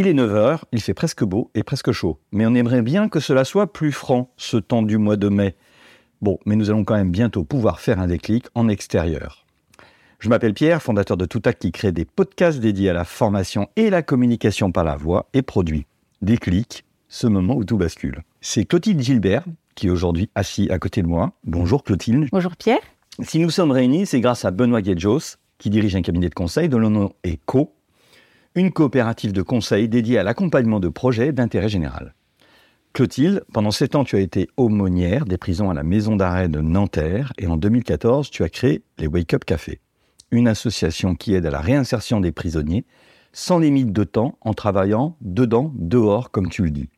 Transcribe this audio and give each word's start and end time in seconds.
Il 0.00 0.06
est 0.06 0.14
9h, 0.14 0.60
il 0.70 0.80
fait 0.80 0.94
presque 0.94 1.24
beau 1.24 1.50
et 1.56 1.64
presque 1.64 1.90
chaud. 1.90 2.20
Mais 2.30 2.46
on 2.46 2.54
aimerait 2.54 2.82
bien 2.82 3.08
que 3.08 3.18
cela 3.18 3.44
soit 3.44 3.72
plus 3.72 3.90
franc, 3.90 4.32
ce 4.36 4.56
temps 4.56 4.82
du 4.82 4.96
mois 4.96 5.16
de 5.16 5.28
mai. 5.28 5.56
Bon, 6.22 6.38
mais 6.46 6.54
nous 6.54 6.70
allons 6.70 6.84
quand 6.84 6.94
même 6.94 7.10
bientôt 7.10 7.42
pouvoir 7.42 7.80
faire 7.80 7.98
un 7.98 8.06
déclic 8.06 8.46
en 8.54 8.68
extérieur. 8.68 9.44
Je 10.20 10.28
m'appelle 10.28 10.54
Pierre, 10.54 10.82
fondateur 10.82 11.16
de 11.16 11.24
Toutac 11.24 11.58
qui 11.58 11.72
crée 11.72 11.90
des 11.90 12.04
podcasts 12.04 12.60
dédiés 12.60 12.90
à 12.90 12.92
la 12.92 13.02
formation 13.02 13.70
et 13.74 13.90
la 13.90 14.02
communication 14.02 14.70
par 14.70 14.84
la 14.84 14.94
voix 14.94 15.26
et 15.34 15.42
produit 15.42 15.84
Déclic, 16.22 16.84
ce 17.08 17.26
moment 17.26 17.56
où 17.56 17.64
tout 17.64 17.76
bascule. 17.76 18.22
C'est 18.40 18.66
Clotilde 18.66 19.00
Gilbert 19.00 19.46
qui 19.74 19.88
est 19.88 19.90
aujourd'hui 19.90 20.30
assis 20.36 20.70
à 20.70 20.78
côté 20.78 21.02
de 21.02 21.08
moi. 21.08 21.32
Bonjour 21.42 21.82
Clotilde. 21.82 22.28
Bonjour 22.30 22.54
Pierre. 22.54 22.78
Si 23.24 23.40
nous 23.40 23.50
sommes 23.50 23.72
réunis, 23.72 24.06
c'est 24.06 24.20
grâce 24.20 24.44
à 24.44 24.52
Benoît 24.52 24.80
Guedjos, 24.80 25.38
qui 25.58 25.70
dirige 25.70 25.96
un 25.96 26.02
cabinet 26.02 26.28
de 26.28 26.34
conseil 26.34 26.68
dont 26.68 26.78
le 26.78 26.88
nom 26.88 27.12
est 27.24 27.40
Co, 27.46 27.74
une 28.58 28.72
coopérative 28.72 29.32
de 29.32 29.42
conseil 29.42 29.88
dédiée 29.88 30.18
à 30.18 30.24
l'accompagnement 30.24 30.80
de 30.80 30.88
projets 30.88 31.32
d'intérêt 31.32 31.68
général. 31.68 32.14
Clotilde, 32.92 33.44
pendant 33.52 33.70
sept 33.70 33.94
ans, 33.94 34.02
tu 34.02 34.16
as 34.16 34.20
été 34.20 34.48
aumônière 34.56 35.26
des 35.26 35.38
prisons 35.38 35.70
à 35.70 35.74
la 35.74 35.84
maison 35.84 36.16
d'arrêt 36.16 36.48
de 36.48 36.60
Nanterre 36.60 37.32
et 37.38 37.46
en 37.46 37.56
2014, 37.56 38.30
tu 38.30 38.42
as 38.42 38.48
créé 38.48 38.82
les 38.98 39.06
Wake 39.06 39.32
Up 39.34 39.44
Café, 39.44 39.78
une 40.32 40.48
association 40.48 41.14
qui 41.14 41.34
aide 41.34 41.46
à 41.46 41.50
la 41.50 41.60
réinsertion 41.60 42.18
des 42.18 42.32
prisonniers 42.32 42.84
sans 43.32 43.60
limite 43.60 43.92
de 43.92 44.02
temps 44.02 44.36
en 44.40 44.54
travaillant 44.54 45.16
dedans, 45.20 45.72
dehors, 45.76 46.32
comme 46.32 46.48
tu 46.48 46.64
le 46.64 46.70
dis. 46.70 46.88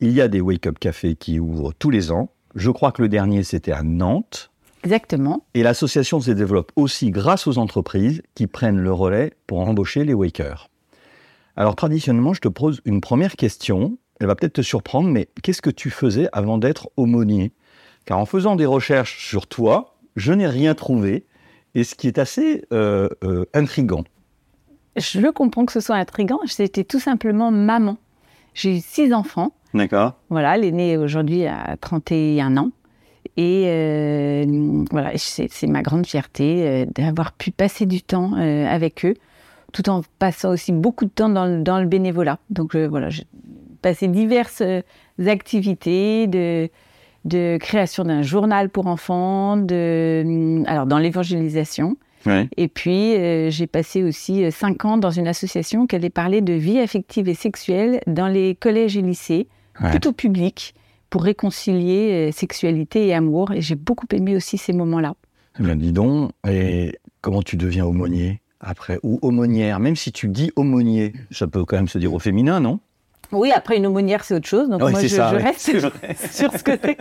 Il 0.00 0.12
y 0.12 0.20
a 0.20 0.28
des 0.28 0.40
Wake 0.40 0.68
Up 0.68 0.78
Café 0.78 1.16
qui 1.16 1.40
ouvrent 1.40 1.72
tous 1.76 1.90
les 1.90 2.12
ans. 2.12 2.30
Je 2.54 2.70
crois 2.70 2.92
que 2.92 3.02
le 3.02 3.08
dernier, 3.08 3.42
c'était 3.42 3.72
à 3.72 3.82
Nantes. 3.82 4.52
Exactement. 4.84 5.44
Et 5.54 5.64
l'association 5.64 6.20
se 6.20 6.30
développe 6.30 6.70
aussi 6.76 7.10
grâce 7.10 7.48
aux 7.48 7.58
entreprises 7.58 8.22
qui 8.36 8.46
prennent 8.46 8.78
le 8.78 8.92
relais 8.92 9.32
pour 9.48 9.58
embaucher 9.58 10.04
les 10.04 10.14
wakers. 10.14 10.68
Alors 11.56 11.74
traditionnellement, 11.74 12.34
je 12.34 12.40
te 12.40 12.48
pose 12.48 12.82
une 12.84 13.00
première 13.00 13.36
question. 13.36 13.96
Elle 14.20 14.26
va 14.26 14.34
peut-être 14.34 14.54
te 14.54 14.62
surprendre, 14.62 15.08
mais 15.08 15.28
qu'est-ce 15.42 15.62
que 15.62 15.70
tu 15.70 15.90
faisais 15.90 16.28
avant 16.32 16.58
d'être 16.58 16.90
aumônier? 16.96 17.52
Car 18.04 18.18
en 18.18 18.26
faisant 18.26 18.56
des 18.56 18.66
recherches 18.66 19.26
sur 19.26 19.46
toi, 19.46 19.96
je 20.16 20.32
n'ai 20.32 20.46
rien 20.46 20.74
trouvé, 20.74 21.26
et 21.74 21.84
ce 21.84 21.94
qui 21.94 22.08
est 22.08 22.18
assez 22.18 22.64
euh, 22.72 23.08
euh, 23.24 23.46
intrigant. 23.54 24.04
Je 24.96 25.30
comprends 25.30 25.66
que 25.66 25.72
ce 25.72 25.80
soit 25.80 25.96
intriguant. 25.96 26.40
J'étais 26.44 26.84
tout 26.84 27.00
simplement 27.00 27.50
maman. 27.50 27.98
J'ai 28.54 28.78
eu 28.78 28.80
six 28.80 29.12
enfants. 29.12 29.52
D'accord. 29.74 30.14
Voilà, 30.30 30.56
l'aîné 30.56 30.96
aujourd'hui 30.96 31.46
a 31.46 31.76
31 31.78 32.56
ans. 32.56 32.70
Et 33.36 33.64
euh, 33.66 34.84
voilà, 34.90 35.12
c'est 35.16 35.66
ma 35.66 35.82
grande 35.82 36.06
fierté 36.06 36.86
d'avoir 36.94 37.32
pu 37.32 37.50
passer 37.50 37.84
du 37.84 38.00
temps 38.00 38.32
avec 38.34 39.04
eux, 39.04 39.14
tout 39.72 39.88
en 39.88 40.02
passant 40.18 40.50
aussi 40.52 40.72
beaucoup 40.72 41.04
de 41.04 41.10
temps 41.10 41.28
dans 41.28 41.46
le, 41.46 41.62
dans 41.62 41.80
le 41.80 41.86
bénévolat. 41.86 42.38
Donc 42.50 42.74
voilà, 42.76 43.10
j'ai 43.10 43.24
passé 43.82 44.08
diverses 44.08 44.62
euh, 44.62 44.80
activités 45.26 46.26
de, 46.26 46.68
de 47.24 47.58
création 47.58 48.04
d'un 48.04 48.22
journal 48.22 48.68
pour 48.70 48.86
enfants, 48.86 49.56
de, 49.56 50.62
alors 50.66 50.86
dans 50.86 50.98
l'évangélisation. 50.98 51.96
Ouais. 52.24 52.48
Et 52.56 52.66
puis, 52.66 53.14
euh, 53.14 53.50
j'ai 53.50 53.68
passé 53.68 54.02
aussi 54.02 54.44
euh, 54.44 54.50
cinq 54.50 54.84
ans 54.84 54.96
dans 54.96 55.12
une 55.12 55.28
association 55.28 55.86
qui 55.86 55.94
allait 55.94 56.10
parler 56.10 56.40
de 56.40 56.54
vie 56.54 56.80
affective 56.80 57.28
et 57.28 57.34
sexuelle 57.34 58.00
dans 58.08 58.26
les 58.26 58.56
collèges 58.56 58.96
et 58.96 59.02
lycées, 59.02 59.46
Ouais. 59.80 59.90
plutôt 59.90 60.12
publics, 60.12 60.74
pour 61.10 61.22
réconcilier 61.22 62.30
euh, 62.30 62.32
sexualité 62.32 63.06
et 63.06 63.14
amour. 63.14 63.52
Et 63.52 63.60
j'ai 63.60 63.74
beaucoup 63.76 64.06
aimé 64.12 64.34
aussi 64.34 64.58
ces 64.58 64.72
moments-là. 64.72 65.14
Eh 65.60 65.62
bien, 65.62 65.76
dis 65.76 65.92
donc, 65.92 66.32
et 66.48 66.98
comment 67.20 67.42
tu 67.42 67.56
deviens 67.56 67.84
aumônier? 67.84 68.40
Après 68.60 68.98
Ou 69.02 69.18
aumônière 69.22 69.78
Même 69.80 69.96
si 69.96 70.12
tu 70.12 70.28
dis 70.28 70.50
aumônier, 70.56 71.12
ça 71.30 71.46
peut 71.46 71.64
quand 71.64 71.76
même 71.76 71.88
se 71.88 71.98
dire 71.98 72.12
au 72.14 72.18
féminin, 72.18 72.60
non? 72.60 72.80
Oui, 73.32 73.50
après 73.52 73.76
une 73.76 73.86
aumônière, 73.86 74.22
c'est 74.24 74.34
autre 74.34 74.46
chose. 74.46 74.68
Donc 74.68 74.80
Oui, 74.82 74.92
moi, 74.92 75.00
je, 75.02 75.08
ça, 75.08 75.30
je 75.32 75.44
reste 75.44 75.60
sur 76.32 76.52
ce 76.52 76.62
côté. 76.62 76.96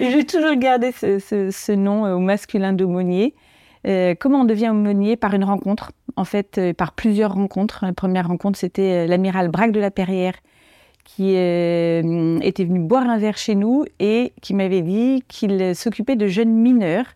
J'ai 0.00 0.24
toujours 0.24 0.54
gardé 0.56 0.92
ce, 0.92 1.18
ce- 1.18 1.50
ce 1.50 1.72
nom 1.72 2.06
euh, 2.06 2.14
au 2.14 2.20
masculin 2.20 2.72
d'aumônier. 2.72 3.34
Euh, 3.86 4.14
comment 4.18 4.40
on 4.40 4.44
devient 4.44 4.70
aumônier? 4.70 5.16
Par 5.16 5.34
une 5.34 5.44
rencontre, 5.44 5.92
en 6.16 6.24
fait, 6.24 6.56
euh, 6.58 6.72
par 6.72 6.92
plusieurs 6.92 7.34
rencontres. 7.34 7.80
La 7.84 7.92
première 7.92 8.28
rencontre, 8.28 8.58
c'était 8.58 9.04
euh, 9.04 9.06
l'amiral 9.06 9.48
Braque 9.48 9.72
de 9.72 9.80
la 9.80 9.90
Perrière 9.90 10.34
qui 11.04 11.30
était 11.30 12.64
venu 12.64 12.80
boire 12.80 13.08
un 13.08 13.16
verre 13.16 13.38
chez 13.38 13.54
nous 13.54 13.86
et 13.98 14.32
qui 14.42 14.52
m'avait 14.54 14.82
dit 14.82 15.22
qu'il 15.26 15.74
s'occupait 15.74 16.16
de 16.16 16.26
jeunes 16.26 16.52
mineurs 16.52 17.06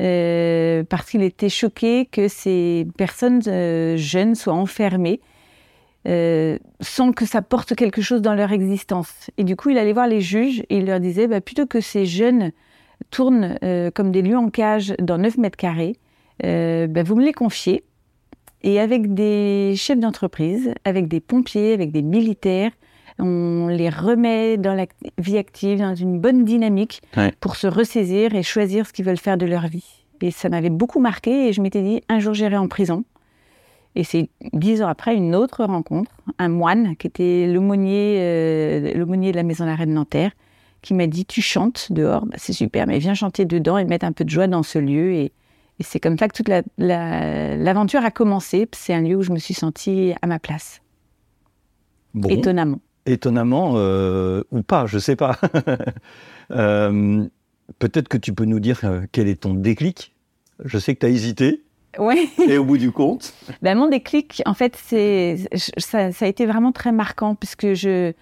euh, 0.00 0.82
parce 0.88 1.10
qu'il 1.10 1.22
était 1.22 1.50
choqué 1.50 2.06
que 2.06 2.26
ces 2.26 2.86
personnes 2.96 3.42
euh, 3.46 3.98
jeunes 3.98 4.34
soient 4.34 4.54
enfermées 4.54 5.20
euh, 6.08 6.58
sans 6.80 7.12
que 7.12 7.26
ça 7.26 7.42
porte 7.42 7.74
quelque 7.74 8.00
chose 8.00 8.22
dans 8.22 8.34
leur 8.34 8.50
existence. 8.52 9.30
Et 9.36 9.44
du 9.44 9.56
coup, 9.56 9.68
il 9.68 9.76
allait 9.76 9.92
voir 9.92 10.06
les 10.06 10.22
juges 10.22 10.60
et 10.70 10.78
il 10.78 10.86
leur 10.86 11.00
disait, 11.00 11.26
bah, 11.26 11.42
plutôt 11.42 11.66
que 11.66 11.82
ces 11.82 12.06
jeunes 12.06 12.52
tournent 13.10 13.58
comme 13.94 14.10
des 14.10 14.22
lieux 14.22 14.36
en 14.36 14.50
cage 14.50 14.94
dans 15.00 15.18
9 15.18 15.38
mètres 15.38 15.56
carrés, 15.56 15.96
bah, 16.42 17.02
vous 17.02 17.16
me 17.16 17.24
les 17.24 17.32
confiez. 17.32 17.84
Et 18.62 18.78
avec 18.78 19.12
des 19.14 19.74
chefs 19.76 19.98
d'entreprise, 19.98 20.72
avec 20.84 21.08
des 21.08 21.20
pompiers, 21.20 21.72
avec 21.72 21.92
des 21.92 22.02
militaires, 22.02 22.72
on 23.20 23.68
les 23.68 23.88
remet 23.90 24.56
dans 24.56 24.74
la 24.74 24.86
vie 25.18 25.36
active, 25.38 25.78
dans 25.80 25.94
une 25.94 26.18
bonne 26.20 26.44
dynamique 26.44 27.02
Ouais. 27.16 27.32
pour 27.40 27.56
se 27.56 27.66
ressaisir 27.66 28.34
et 28.34 28.42
choisir 28.42 28.86
ce 28.86 28.92
qu'ils 28.92 29.04
veulent 29.04 29.16
faire 29.16 29.36
de 29.38 29.46
leur 29.46 29.66
vie. 29.68 30.04
Et 30.22 30.30
ça 30.30 30.48
m'avait 30.48 30.70
beaucoup 30.70 31.00
marqué 31.00 31.48
et 31.48 31.52
je 31.52 31.60
m'étais 31.62 31.82
dit, 31.82 32.02
un 32.08 32.18
jour 32.20 32.34
j'irai 32.34 32.56
en 32.56 32.68
prison. 32.68 33.04
Et 33.96 34.04
c'est 34.04 34.28
dix 34.52 34.82
ans 34.82 34.88
après 34.88 35.16
une 35.16 35.34
autre 35.34 35.64
rencontre, 35.64 36.12
un 36.38 36.48
moine 36.48 36.94
qui 36.96 37.06
était 37.08 37.46
l'aumônier, 37.52 38.16
euh, 38.20 38.94
l'aumônier 38.94 39.32
de 39.32 39.36
la 39.36 39.42
maison 39.42 39.64
de 39.66 39.84
Nanterre, 39.86 40.30
qui 40.82 40.94
m'a 40.94 41.06
dit 41.08 41.24
Tu 41.26 41.42
chantes 41.42 41.90
dehors, 41.90 42.24
Bah, 42.26 42.36
c'est 42.38 42.52
super, 42.52 42.86
mais 42.86 42.98
viens 42.98 43.14
chanter 43.14 43.44
dedans 43.46 43.78
et 43.78 43.84
mettre 43.84 44.06
un 44.06 44.12
peu 44.12 44.24
de 44.24 44.30
joie 44.30 44.46
dans 44.46 44.62
ce 44.62 44.78
lieu. 44.78 45.12
Et, 45.14 45.24
et 45.24 45.82
c'est 45.82 45.98
comme 45.98 46.16
ça 46.18 46.28
que 46.28 46.36
toute 46.36 46.48
la- 46.48 46.62
la- 46.78 47.56
l'aventure 47.56 48.04
a 48.04 48.10
commencé. 48.12 48.68
C'est 48.72 48.94
un 48.94 49.00
lieu 49.00 49.16
où 49.16 49.22
je 49.22 49.32
me 49.32 49.38
suis 49.38 49.54
sentie 49.54 50.12
à 50.22 50.26
ma 50.28 50.38
place, 50.38 50.80
Bon. 52.14 52.28
étonnamment. 52.28 52.78
Étonnamment, 53.10 53.72
euh, 53.76 54.42
ou 54.50 54.62
pas, 54.62 54.86
je 54.86 54.98
sais 54.98 55.16
pas. 55.16 55.36
Euh, 56.52 57.24
Peut-être 57.78 58.08
que 58.08 58.16
tu 58.16 58.32
peux 58.32 58.44
nous 58.46 58.58
dire 58.58 58.80
euh, 58.82 59.02
quel 59.12 59.28
est 59.28 59.42
ton 59.42 59.54
déclic? 59.54 60.12
Je 60.64 60.76
sais 60.76 60.94
que 60.96 61.00
tu 61.00 61.06
as 61.06 61.08
hésité, 61.10 61.62
Oui. 62.00 62.28
et 62.48 62.58
au 62.58 62.64
bout 62.64 62.78
du 62.78 62.90
compte, 62.90 63.32
Ben, 63.62 63.78
mon 63.78 63.88
déclic, 63.88 64.42
en 64.44 64.54
fait, 64.54 64.76
c'est 64.76 65.36
ça, 65.78 66.10
ça 66.10 66.24
a 66.24 66.28
été 66.28 66.46
vraiment 66.46 66.72
très 66.72 66.90
marquant 66.90 67.36
puisque 67.36 67.74
je, 67.74 68.12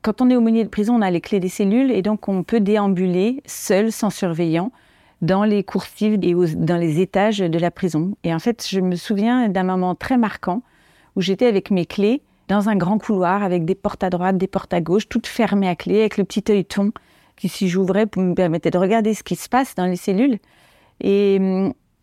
quand 0.00 0.22
on 0.22 0.30
est 0.30 0.36
aumônier 0.36 0.64
de 0.64 0.70
prison, 0.70 0.94
on 0.94 1.02
a 1.02 1.10
les 1.10 1.20
clés 1.20 1.38
des 1.38 1.50
cellules 1.50 1.90
et 1.90 2.00
donc 2.00 2.28
on 2.28 2.42
peut 2.42 2.60
déambuler 2.60 3.42
seul, 3.44 3.92
sans 3.92 4.08
surveillant, 4.10 4.72
dans 5.20 5.44
les 5.44 5.62
coursives 5.62 6.18
et 6.22 6.34
aux- 6.34 6.46
dans 6.46 6.78
les 6.78 7.00
étages 7.02 7.40
de 7.40 7.58
la 7.58 7.70
prison. 7.70 8.16
Et 8.24 8.32
en 8.32 8.38
fait, 8.38 8.66
je 8.70 8.80
me 8.80 8.96
souviens 8.96 9.50
d'un 9.50 9.64
moment 9.64 9.94
très 9.94 10.16
marquant 10.16 10.62
où 11.14 11.20
j'étais 11.20 11.46
avec 11.46 11.70
mes 11.70 11.84
clés 11.84 12.22
dans 12.48 12.68
un 12.68 12.76
grand 12.76 12.98
couloir 12.98 13.42
avec 13.42 13.64
des 13.64 13.74
portes 13.74 14.02
à 14.02 14.10
droite, 14.10 14.38
des 14.38 14.46
portes 14.46 14.72
à 14.72 14.80
gauche, 14.80 15.08
toutes 15.08 15.26
fermées 15.26 15.68
à 15.68 15.76
clé, 15.76 16.00
avec 16.00 16.16
le 16.16 16.24
petit 16.24 16.44
œilleton 16.50 16.92
qui, 17.36 17.48
si 17.48 17.68
j'ouvrais, 17.68 18.06
me 18.16 18.34
permettait 18.34 18.70
de 18.70 18.78
regarder 18.78 19.14
ce 19.14 19.22
qui 19.22 19.36
se 19.36 19.48
passe 19.48 19.74
dans 19.74 19.86
les 19.86 19.96
cellules. 19.96 20.38
Et, 21.00 21.36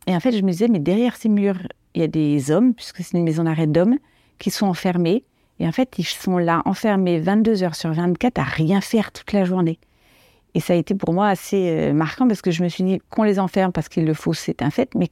et 0.08 0.16
en 0.16 0.20
fait, 0.20 0.32
je 0.32 0.42
me 0.44 0.52
disais, 0.52 0.68
mais 0.68 0.80
derrière 0.80 1.18
ces 1.18 1.30
murs, 1.30 1.60
il 1.94 2.02
y 2.02 2.04
a 2.04 2.08
des 2.08 2.52
hommes, 2.52 2.74
puisque 2.74 3.04
c'est 3.04 3.18
une 3.18 3.24
maison 3.24 3.44
d'arrêt 3.44 3.68
d'hommes, 3.68 3.98
qui 4.40 4.52
sont 4.52 4.68
enfermés. 4.68 5.24
Et 5.60 5.68
en 5.68 5.72
fait, 5.72 5.96
ils 5.98 6.06
sont 6.06 6.38
là, 6.38 6.62
enfermés 6.66 7.20
22 7.20 7.64
heures 7.64 7.76
sur 7.76 7.92
24 7.92 8.40
à 8.40 8.44
rien 8.44 8.82
faire 8.82 9.12
toute 9.12 9.32
la 9.34 9.46
journée. 9.46 9.80
Et 10.54 10.60
ça 10.60 10.74
a 10.74 10.76
été 10.76 10.96
pour 10.96 11.14
moi 11.14 11.28
assez 11.28 11.70
euh, 11.70 11.94
marquant 11.94 12.28
parce 12.28 12.42
que 12.42 12.52
je 12.52 12.64
me 12.64 12.70
suis 12.70 12.84
dit 12.84 13.02
qu'on 13.10 13.24
les 13.24 13.40
enferme 13.40 13.72
parce 13.72 13.90
qu'il 13.90 14.06
le 14.06 14.14
faut, 14.14 14.34
c'est 14.34 14.62
un 14.62 14.70
fait, 14.70 14.94
mais 14.96 15.10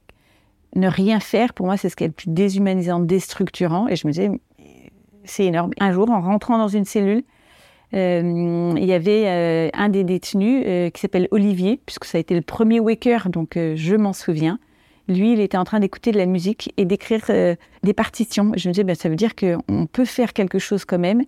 ne 0.74 0.88
rien 0.88 1.20
faire, 1.20 1.52
pour 1.52 1.66
moi, 1.66 1.76
c'est 1.76 1.88
ce 1.88 1.96
qui 1.96 2.04
est 2.04 2.08
le 2.08 2.12
plus 2.12 2.30
déshumanisant, 2.30 3.00
déstructurant. 3.00 3.88
Et 3.88 3.96
je 3.96 4.06
me 4.06 4.12
disais, 4.12 4.30
c'est 5.24 5.46
énorme. 5.46 5.70
Un 5.80 5.92
jour, 5.92 6.10
en 6.10 6.20
rentrant 6.20 6.58
dans 6.58 6.68
une 6.68 6.84
cellule, 6.84 7.24
euh, 7.94 8.74
il 8.76 8.84
y 8.84 8.92
avait 8.92 9.24
euh, 9.26 9.68
un 9.72 9.88
des 9.88 10.04
détenus 10.04 10.64
euh, 10.66 10.90
qui 10.90 11.00
s'appelle 11.00 11.28
Olivier, 11.30 11.80
puisque 11.86 12.06
ça 12.06 12.18
a 12.18 12.20
été 12.20 12.34
le 12.34 12.42
premier 12.42 12.80
waker, 12.80 13.28
donc 13.28 13.56
je 13.56 13.96
m'en 13.96 14.12
souviens. 14.12 14.58
Lui, 15.06 15.34
il 15.34 15.40
était 15.40 15.58
en 15.58 15.64
train 15.64 15.80
d'écouter 15.80 16.12
de 16.12 16.18
la 16.18 16.26
musique 16.26 16.72
et 16.78 16.86
d'écrire 16.86 17.26
des 17.82 17.92
partitions. 17.92 18.52
Je 18.56 18.68
me 18.68 18.72
disais, 18.72 18.84
ben, 18.84 18.96
ça 18.96 19.10
veut 19.10 19.16
dire 19.16 19.34
qu'on 19.36 19.86
peut 19.86 20.06
faire 20.06 20.32
quelque 20.32 20.58
chose 20.58 20.86
quand 20.86 20.98
même. 20.98 21.22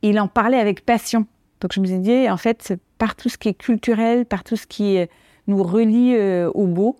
Il 0.00 0.18
en 0.18 0.28
parlait 0.28 0.58
avec 0.58 0.84
passion. 0.84 1.26
Donc 1.60 1.74
je 1.74 1.80
me 1.80 1.86
disais, 1.86 2.30
en 2.30 2.38
fait, 2.38 2.74
par 2.96 3.16
tout 3.16 3.28
ce 3.28 3.36
qui 3.36 3.50
est 3.50 3.54
culturel, 3.54 4.24
par 4.24 4.44
tout 4.44 4.56
ce 4.56 4.66
qui 4.66 4.98
nous 5.46 5.62
relie 5.62 6.16
au 6.54 6.66
beau, 6.66 6.96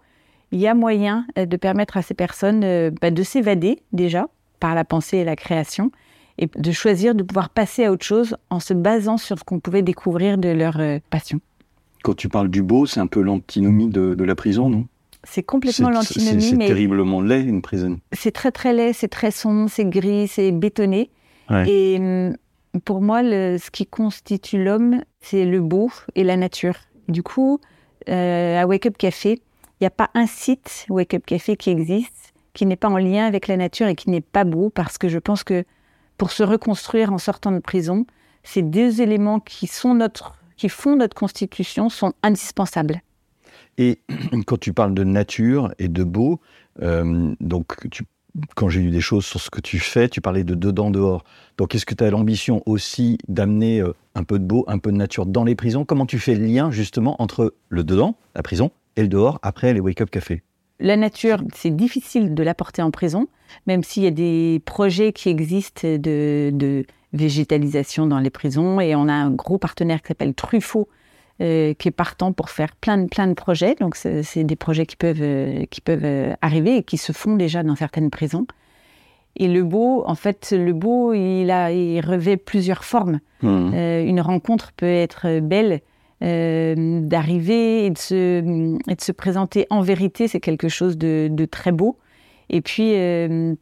il 0.52 0.60
y 0.60 0.66
a 0.66 0.74
moyen 0.74 1.26
de 1.34 1.56
permettre 1.56 1.96
à 1.96 2.02
ces 2.02 2.12
personnes 2.12 2.90
bah, 3.00 3.10
de 3.10 3.22
s'évader 3.22 3.80
déjà 3.92 4.28
par 4.60 4.74
la 4.74 4.84
pensée 4.84 5.18
et 5.18 5.24
la 5.24 5.36
création 5.36 5.92
et 6.38 6.48
de 6.54 6.72
choisir 6.72 7.14
de 7.14 7.22
pouvoir 7.22 7.50
passer 7.50 7.84
à 7.84 7.92
autre 7.92 8.04
chose 8.04 8.36
en 8.50 8.60
se 8.60 8.74
basant 8.74 9.16
sur 9.16 9.38
ce 9.38 9.44
qu'on 9.44 9.60
pouvait 9.60 9.82
découvrir 9.82 10.38
de 10.38 10.48
leur 10.48 10.78
euh, 10.80 10.98
passion. 11.10 11.40
Quand 12.04 12.14
tu 12.14 12.28
parles 12.28 12.48
du 12.48 12.62
beau, 12.62 12.86
c'est 12.86 13.00
un 13.00 13.06
peu 13.08 13.20
l'antinomie 13.20 13.88
de, 13.88 14.14
de 14.14 14.24
la 14.24 14.34
prison, 14.34 14.68
non? 14.70 14.86
C'est 15.24 15.42
complètement 15.42 15.90
l'antinomie, 15.90 16.40
C'est 16.42 16.56
terriblement 16.58 17.20
laid, 17.20 17.42
une 17.44 17.60
prison. 17.60 17.98
c'est 18.12 18.30
très 18.30 18.52
très 18.52 18.72
laid, 18.72 18.92
c'est 18.92 19.08
très 19.08 19.32
sombre, 19.32 19.68
c'est 19.68 19.84
gris, 19.84 20.28
c'est 20.28 20.52
bétonné. 20.52 21.10
Ouais. 21.50 21.68
Et 21.68 21.98
hum, 21.98 22.36
pour 22.84 23.00
moi, 23.02 23.22
le- 23.22 23.58
ce 23.58 23.70
qui 23.72 23.84
constitue 23.86 24.62
l'homme, 24.62 25.02
c'est 25.20 25.44
le 25.44 25.60
beau 25.60 25.90
et 26.14 26.22
la 26.22 26.36
nature. 26.36 26.76
Du 27.08 27.24
coup, 27.24 27.58
euh, 28.08 28.62
à 28.62 28.66
Wake 28.66 28.86
Up 28.86 28.96
Café, 28.96 29.32
il 29.80 29.82
n'y 29.82 29.86
a 29.88 29.90
pas 29.90 30.08
un 30.14 30.26
site 30.26 30.86
Wake 30.88 31.14
Up 31.14 31.26
Café 31.26 31.56
qui 31.56 31.70
existe 31.70 32.32
qui 32.54 32.66
n'est 32.66 32.76
pas 32.76 32.88
en 32.88 32.98
lien 32.98 33.24
avec 33.26 33.46
la 33.46 33.56
nature 33.56 33.86
et 33.86 33.94
qui 33.94 34.10
n'est 34.10 34.20
pas 34.20 34.42
beau 34.44 34.68
parce 34.70 34.98
que 34.98 35.08
je 35.08 35.18
pense 35.18 35.44
que 35.44 35.64
pour 36.18 36.32
se 36.32 36.42
reconstruire 36.42 37.12
en 37.12 37.18
sortant 37.18 37.52
de 37.52 37.60
prison, 37.60 38.04
ces 38.42 38.62
deux 38.62 39.00
éléments 39.00 39.40
qui, 39.40 39.66
sont 39.66 39.94
notre, 39.94 40.34
qui 40.56 40.68
font 40.68 40.96
notre 40.96 41.14
constitution 41.14 41.88
sont 41.88 42.12
indispensables. 42.22 43.00
Et 43.78 44.00
quand 44.46 44.58
tu 44.58 44.72
parles 44.72 44.94
de 44.94 45.04
nature 45.04 45.72
et 45.78 45.88
de 45.88 46.04
beau, 46.04 46.40
euh, 46.82 47.34
donc 47.40 47.76
quand 48.54 48.68
j'ai 48.68 48.80
lu 48.80 48.90
des 48.90 49.00
choses 49.00 49.24
sur 49.24 49.40
ce 49.40 49.50
que 49.50 49.60
tu 49.60 49.78
fais, 49.78 50.08
tu 50.08 50.20
parlais 50.20 50.44
de 50.44 50.54
dedans 50.54 50.90
dehors. 50.90 51.24
Donc 51.56 51.74
est-ce 51.74 51.86
que 51.86 51.94
tu 51.94 52.04
as 52.04 52.10
l'ambition 52.10 52.62
aussi 52.66 53.18
d'amener 53.28 53.80
euh, 53.80 53.94
un 54.14 54.24
peu 54.24 54.38
de 54.38 54.44
beau, 54.44 54.64
un 54.68 54.78
peu 54.78 54.92
de 54.92 54.96
nature 54.96 55.26
dans 55.26 55.44
les 55.44 55.54
prisons? 55.54 55.84
Comment 55.84 56.06
tu 56.06 56.18
fais 56.18 56.34
le 56.34 56.44
lien 56.44 56.70
justement 56.70 57.20
entre 57.22 57.54
le 57.68 57.84
dedans, 57.84 58.16
la 58.34 58.42
prison, 58.42 58.70
et 58.96 59.02
le 59.02 59.08
dehors 59.08 59.38
après 59.42 59.72
les 59.72 59.80
wake 59.80 60.00
up 60.00 60.10
cafés? 60.10 60.42
La 60.80 60.96
nature, 60.96 61.42
c'est 61.54 61.74
difficile 61.74 62.34
de 62.34 62.42
l'apporter 62.42 62.82
en 62.82 62.90
prison, 62.90 63.26
même 63.66 63.82
s'il 63.82 64.04
y 64.04 64.06
a 64.06 64.12
des 64.12 64.62
projets 64.64 65.12
qui 65.12 65.28
existent 65.28 65.88
de, 65.88 66.50
de 66.52 66.84
végétalisation 67.12 68.06
dans 68.06 68.20
les 68.20 68.30
prisons. 68.30 68.80
Et 68.80 68.94
on 68.94 69.08
a 69.08 69.12
un 69.12 69.30
gros 69.30 69.58
partenaire 69.58 70.02
qui 70.02 70.08
s'appelle 70.08 70.34
Truffaut, 70.34 70.88
euh, 71.40 71.74
qui 71.74 71.88
est 71.88 71.92
partant 71.92 72.32
pour 72.32 72.50
faire 72.50 72.74
plein 72.76 72.98
de, 72.98 73.06
plein 73.08 73.26
de 73.26 73.34
projets. 73.34 73.74
Donc, 73.80 73.96
c'est 73.96 74.44
des 74.44 74.56
projets 74.56 74.86
qui 74.86 74.96
peuvent, 74.96 75.22
euh, 75.22 75.64
qui 75.70 75.80
peuvent 75.80 76.04
euh, 76.04 76.34
arriver 76.42 76.76
et 76.76 76.82
qui 76.82 76.96
se 76.96 77.12
font 77.12 77.34
déjà 77.34 77.62
dans 77.62 77.76
certaines 77.76 78.10
prisons. 78.10 78.46
Et 79.36 79.46
le 79.46 79.62
beau, 79.62 80.02
en 80.06 80.14
fait, 80.14 80.52
le 80.56 80.72
beau, 80.72 81.12
il, 81.12 81.50
a, 81.50 81.70
il 81.70 82.00
revêt 82.00 82.36
plusieurs 82.36 82.84
formes. 82.84 83.20
Mmh. 83.42 83.72
Une 83.74 84.20
rencontre 84.20 84.72
peut 84.76 84.86
être 84.86 85.38
belle, 85.38 85.80
euh, 86.22 87.00
d'arriver 87.02 87.86
et, 87.86 87.90
de 87.90 87.98
se- 87.98 88.78
et 88.90 88.94
de 88.94 89.00
se 89.00 89.12
présenter 89.12 89.66
en 89.70 89.80
vérité, 89.82 90.26
c'est 90.28 90.40
quelque 90.40 90.68
chose 90.68 90.98
de, 90.98 91.28
de 91.30 91.44
très 91.44 91.72
beau. 91.72 91.96
Et 92.50 92.60
puis, 92.60 92.94
euh, 92.96 93.54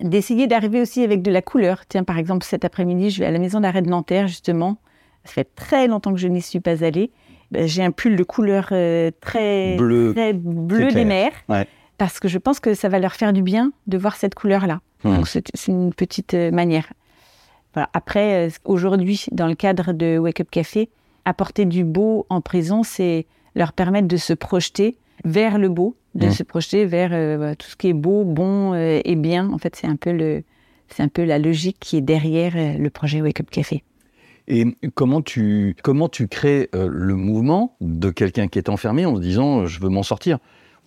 d'essayer 0.00 0.46
d'arriver 0.46 0.80
aussi 0.80 1.02
avec 1.02 1.22
de 1.22 1.30
la 1.30 1.42
couleur. 1.42 1.86
Tiens, 1.88 2.04
par 2.04 2.18
exemple, 2.18 2.44
cet 2.44 2.64
après-midi, 2.64 3.10
je 3.10 3.20
vais 3.20 3.26
à 3.26 3.30
la 3.30 3.38
maison 3.38 3.60
d'arrêt 3.60 3.82
de 3.82 3.88
Nanterre, 3.88 4.26
justement. 4.28 4.78
Ça 5.24 5.32
fait 5.32 5.48
très 5.56 5.88
longtemps 5.88 6.12
que 6.12 6.20
je 6.20 6.28
n'y 6.28 6.42
suis 6.42 6.60
pas 6.60 6.84
allée. 6.84 7.10
Ben, 7.50 7.66
J'ai 7.66 7.82
un 7.82 7.90
pull 7.90 8.16
de 8.16 8.22
couleur 8.22 8.68
euh, 8.72 9.10
très 9.20 9.76
Bleu, 9.76 10.12
très 10.14 10.32
bleu 10.34 10.92
des 10.92 11.04
mers. 11.04 11.32
Ouais. 11.48 11.66
Parce 11.98 12.20
que 12.20 12.28
je 12.28 12.38
pense 12.38 12.60
que 12.60 12.74
ça 12.74 12.88
va 12.88 12.98
leur 12.98 13.14
faire 13.14 13.32
du 13.32 13.42
bien 13.42 13.72
de 13.86 13.96
voir 13.98 14.16
cette 14.16 14.34
couleur-là. 14.34 14.80
Mmh. 15.04 15.16
Donc, 15.16 15.26
c'est 15.28 15.50
une 15.68 15.92
petite 15.94 16.34
manière. 16.34 16.92
Voilà. 17.72 17.88
Après, 17.94 18.48
aujourd'hui, 18.64 19.26
dans 19.32 19.46
le 19.46 19.54
cadre 19.54 19.92
de 19.92 20.18
Wake 20.18 20.40
Up 20.42 20.48
Café, 20.50 20.90
apporter 21.26 21.66
du 21.66 21.84
beau 21.84 22.24
en 22.30 22.40
prison, 22.40 22.82
c'est 22.82 23.26
leur 23.54 23.74
permettre 23.74 24.08
de 24.08 24.16
se 24.16 24.32
projeter 24.32 24.96
vers 25.24 25.58
le 25.58 25.68
beau, 25.68 25.96
de 26.14 26.26
Mmh. 26.26 26.32
se 26.32 26.42
projeter 26.42 26.86
vers 26.86 27.10
euh, 27.12 27.54
tout 27.54 27.68
ce 27.68 27.76
qui 27.76 27.88
est 27.88 27.92
beau, 27.92 28.24
bon 28.24 28.72
euh, 28.72 29.00
et 29.04 29.16
bien. 29.16 29.50
En 29.50 29.58
fait, 29.58 29.76
c'est 29.76 29.86
un 29.86 29.96
peu 29.96 30.12
le, 30.12 30.44
c'est 30.88 31.02
un 31.02 31.08
peu 31.08 31.24
la 31.24 31.38
logique 31.38 31.76
qui 31.80 31.96
est 31.96 32.00
derrière 32.00 32.54
euh, 32.56 32.78
le 32.78 32.88
projet 32.88 33.20
Wake 33.20 33.40
Up 33.40 33.50
Café. 33.50 33.82
Et 34.48 34.64
comment 34.94 35.22
tu, 35.22 35.74
comment 35.82 36.08
tu 36.08 36.28
crées 36.28 36.70
le 36.72 37.16
mouvement 37.16 37.76
de 37.80 38.10
quelqu'un 38.10 38.46
qui 38.46 38.60
est 38.60 38.68
enfermé 38.68 39.04
en 39.04 39.16
se 39.16 39.20
disant 39.20 39.66
je 39.66 39.80
veux 39.80 39.88
m'en 39.88 40.04
sortir? 40.04 40.38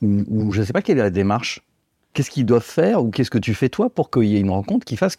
Ou, 0.01 0.23
ou 0.29 0.51
je 0.53 0.61
ne 0.61 0.65
sais 0.65 0.71
pas 0.71 0.81
quelle 0.81 0.97
est 0.97 1.01
la 1.01 1.09
démarche 1.09 1.59
Qu'est-ce 2.13 2.31
qu'ils 2.31 2.45
doivent 2.45 2.63
faire 2.63 3.03
ou 3.03 3.09
qu'est-ce 3.11 3.29
que 3.29 3.37
tu 3.37 3.53
fais 3.53 3.67
toi 3.67 3.89
pour 3.89 4.09
qu'il 4.11 4.23
y 4.23 4.37
ait 4.37 4.39
une 4.39 4.49
rencontre 4.49 4.85
qui 4.85 4.95
fasse 4.95 5.17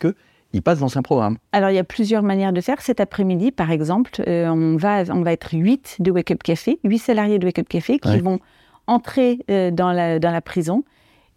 qu'il 0.50 0.62
passe 0.62 0.78
dans 0.80 0.96
un 0.98 1.02
programme 1.02 1.36
Alors, 1.52 1.70
il 1.70 1.76
y 1.76 1.78
a 1.78 1.84
plusieurs 1.84 2.22
manières 2.22 2.52
de 2.52 2.60
faire. 2.60 2.80
Cet 2.80 3.00
après-midi, 3.00 3.52
par 3.52 3.70
exemple, 3.70 4.10
euh, 4.26 4.48
on, 4.48 4.76
va, 4.76 5.02
on 5.10 5.22
va 5.22 5.32
être 5.32 5.50
huit 5.52 5.96
de 6.00 6.10
Wake 6.10 6.30
Up 6.32 6.42
Café, 6.42 6.78
huit 6.84 6.98
salariés 6.98 7.38
de 7.38 7.46
Wake 7.46 7.58
Up 7.60 7.68
Café 7.68 7.98
qui 7.98 8.08
Ouais. 8.08 8.18
vont 8.20 8.38
entrer 8.86 9.38
euh, 9.50 9.70
dans, 9.70 9.92
la, 9.92 10.18
dans 10.18 10.32
la 10.32 10.40
prison. 10.40 10.82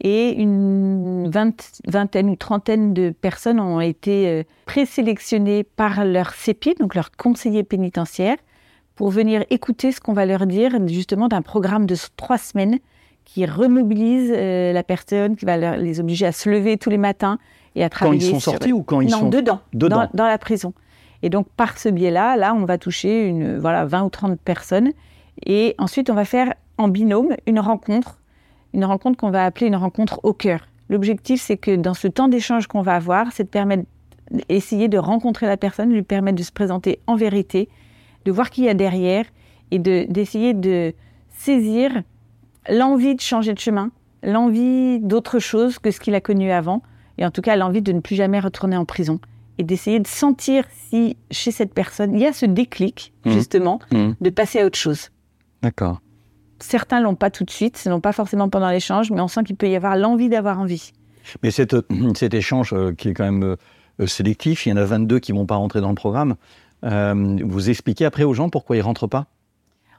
Et 0.02 0.32
une 0.32 1.30
vingt- 1.30 1.82
vingtaine 1.88 2.30
ou 2.30 2.36
trentaine 2.36 2.94
de 2.94 3.12
personnes 3.12 3.60
ont 3.60 3.80
été 3.80 4.28
euh, 4.28 4.44
présélectionnées 4.66 5.64
par 5.64 6.04
leur 6.04 6.34
CEPI, 6.34 6.76
donc 6.80 6.96
leur 6.96 7.12
conseiller 7.12 7.64
pénitentiaire, 7.64 8.36
pour 8.96 9.10
venir 9.12 9.44
écouter 9.50 9.92
ce 9.92 10.00
qu'on 10.02 10.14
va 10.14 10.26
leur 10.26 10.46
dire 10.46 10.72
justement 10.88 11.28
d'un 11.28 11.42
programme 11.42 11.86
de 11.86 11.96
trois 12.18 12.38
semaines 12.38 12.80
qui 13.26 13.46
remobilise 13.46 14.30
la 14.32 14.84
personne, 14.84 15.36
qui 15.36 15.46
va 15.46 15.58
leur- 15.58 15.78
les 15.78 16.00
obliger 16.00 16.26
à 16.26 16.32
se 16.32 16.50
lever 16.50 16.78
tous 16.78 16.90
les 16.90 16.98
matins 16.98 17.38
et 17.76 17.84
à 17.84 17.90
Quand 17.90 17.98
travailler 18.06 18.28
ils 18.28 18.32
sont 18.34 18.40
sur- 18.40 18.52
sortis 18.54 18.74
ou 18.74 18.84
quand 18.84 19.02
ils 19.02 19.10
non, 19.10 19.20
sont 19.20 19.30
dedans, 19.30 19.60
dedans 19.74 19.98
Dans, 19.98 20.10
dans 20.14 20.28
la 20.28 20.38
prison. 20.38 20.74
Et 21.22 21.30
donc, 21.30 21.48
par 21.56 21.78
ce 21.78 21.90
biais-là, 21.90 22.36
là, 22.36 22.54
on 22.54 22.66
va 22.66 22.78
toucher 22.78 23.28
une, 23.28 23.58
voilà, 23.58 23.86
20 23.86 24.04
ou 24.04 24.10
30 24.10 24.40
personnes. 24.40 24.92
Et 25.46 25.74
ensuite, 25.78 26.10
on 26.10 26.14
va 26.14 26.26
faire 26.26 26.54
en 26.78 26.88
binôme 26.90 27.36
une 27.48 27.60
rencontre, 27.60 28.20
une 28.74 28.84
rencontre 28.86 29.18
qu'on 29.18 29.30
va 29.32 29.46
appeler 29.46 29.68
une 29.68 29.76
rencontre 29.76 30.20
au 30.24 30.34
cœur. 30.34 30.68
L'objectif, 30.90 31.42
c'est 31.42 31.58
que 31.58 31.76
dans 31.76 31.94
ce 31.94 32.08
temps 32.08 32.28
d'échange 32.28 32.68
qu'on 32.68 32.82
va 32.82 32.96
avoir, 32.96 33.32
c'est 33.32 33.44
de 33.46 33.50
permettre 33.50 33.84
d'essayer 34.50 34.88
de 34.90 34.98
rencontrer 34.98 35.48
la 35.48 35.58
personne, 35.58 35.90
de 35.90 35.94
lui 35.94 36.02
permettre 36.04 36.38
de 36.38 36.44
se 36.44 36.52
présenter 36.52 37.00
en 37.08 37.16
vérité, 37.16 37.70
de 38.26 38.32
voir 38.32 38.50
qui 38.50 38.62
il 38.62 38.66
y 38.66 38.70
a 38.70 38.74
derrière 38.74 39.26
et 39.72 39.80
de- 39.80 40.06
d'essayer 40.10 40.54
de 40.54 40.94
saisir 41.30 42.04
l'envie 42.70 43.16
de 43.16 43.22
changer 43.22 43.54
de 43.54 43.60
chemin, 43.60 43.92
l'envie 44.24 45.00
d'autre 45.00 45.40
chose 45.40 45.80
que 45.80 45.92
ce 45.92 46.00
qu'il 46.00 46.16
a 46.16 46.22
connu 46.22 46.52
avant, 46.52 46.82
et 47.18 47.26
en 47.26 47.32
tout 47.32 47.42
cas 47.42 47.56
l'envie 47.56 47.82
de 47.82 47.92
ne 47.92 48.00
plus 48.00 48.16
jamais 48.16 48.40
retourner 48.40 48.78
en 48.78 48.86
prison. 48.86 49.20
Et 49.60 49.64
d'essayer 49.64 50.00
de 50.00 50.08
sentir 50.08 50.66
si 50.90 51.16
chez 51.30 51.52
cette 51.52 51.74
personne, 51.76 52.16
il 52.16 52.22
y 52.22 52.26
a 52.26 52.34
ce 52.34 52.46
déclic, 52.48 53.14
Mhm. 53.26 53.34
justement, 53.34 53.80
Mhm. 53.92 54.16
de 54.20 54.30
passer 54.32 54.60
à 54.62 54.66
autre 54.66 54.80
chose. 54.80 55.10
D'accord. 55.62 56.02
Certains 56.60 57.02
l'ont 57.02 57.16
pas 57.16 57.30
tout 57.30 57.44
de 57.44 57.52
suite, 57.52 57.78
ce 57.78 57.88
n'ont 57.90 58.00
pas 58.02 58.14
forcément 58.14 58.50
pendant 58.50 58.70
l'échange, 58.70 59.12
mais 59.12 59.22
on 59.22 59.28
sent 59.28 59.44
qu'il 59.44 59.56
peut 59.56 59.70
y 59.70 59.76
avoir 59.76 59.96
l'envie 59.96 60.30
d'avoir 60.30 60.60
envie. 60.60 60.92
Mais 61.44 61.52
cette, 61.52 61.76
cet 62.16 62.34
échange 62.34 62.74
euh, 62.74 62.94
qui 62.94 63.10
est 63.10 63.14
quand 63.14 63.26
même 63.26 63.56
euh, 64.00 64.08
sélectif, 64.08 64.66
il 64.66 64.70
y 64.70 64.74
en 64.74 64.78
a 64.78 64.86
22 64.86 65.20
qui 65.20 65.34
ne 65.34 65.38
vont 65.38 65.46
pas 65.46 65.56
rentrer 65.56 65.82
dans 65.82 65.90
le 65.90 65.96
programme. 65.96 66.36
Euh, 66.84 67.38
vous 67.44 67.70
expliquez 67.70 68.06
après 68.06 68.24
aux 68.24 68.34
gens 68.34 68.50
pourquoi 68.50 68.76
ils 68.76 68.80
ne 68.80 68.86
rentrent 68.86 69.08
pas? 69.08 69.28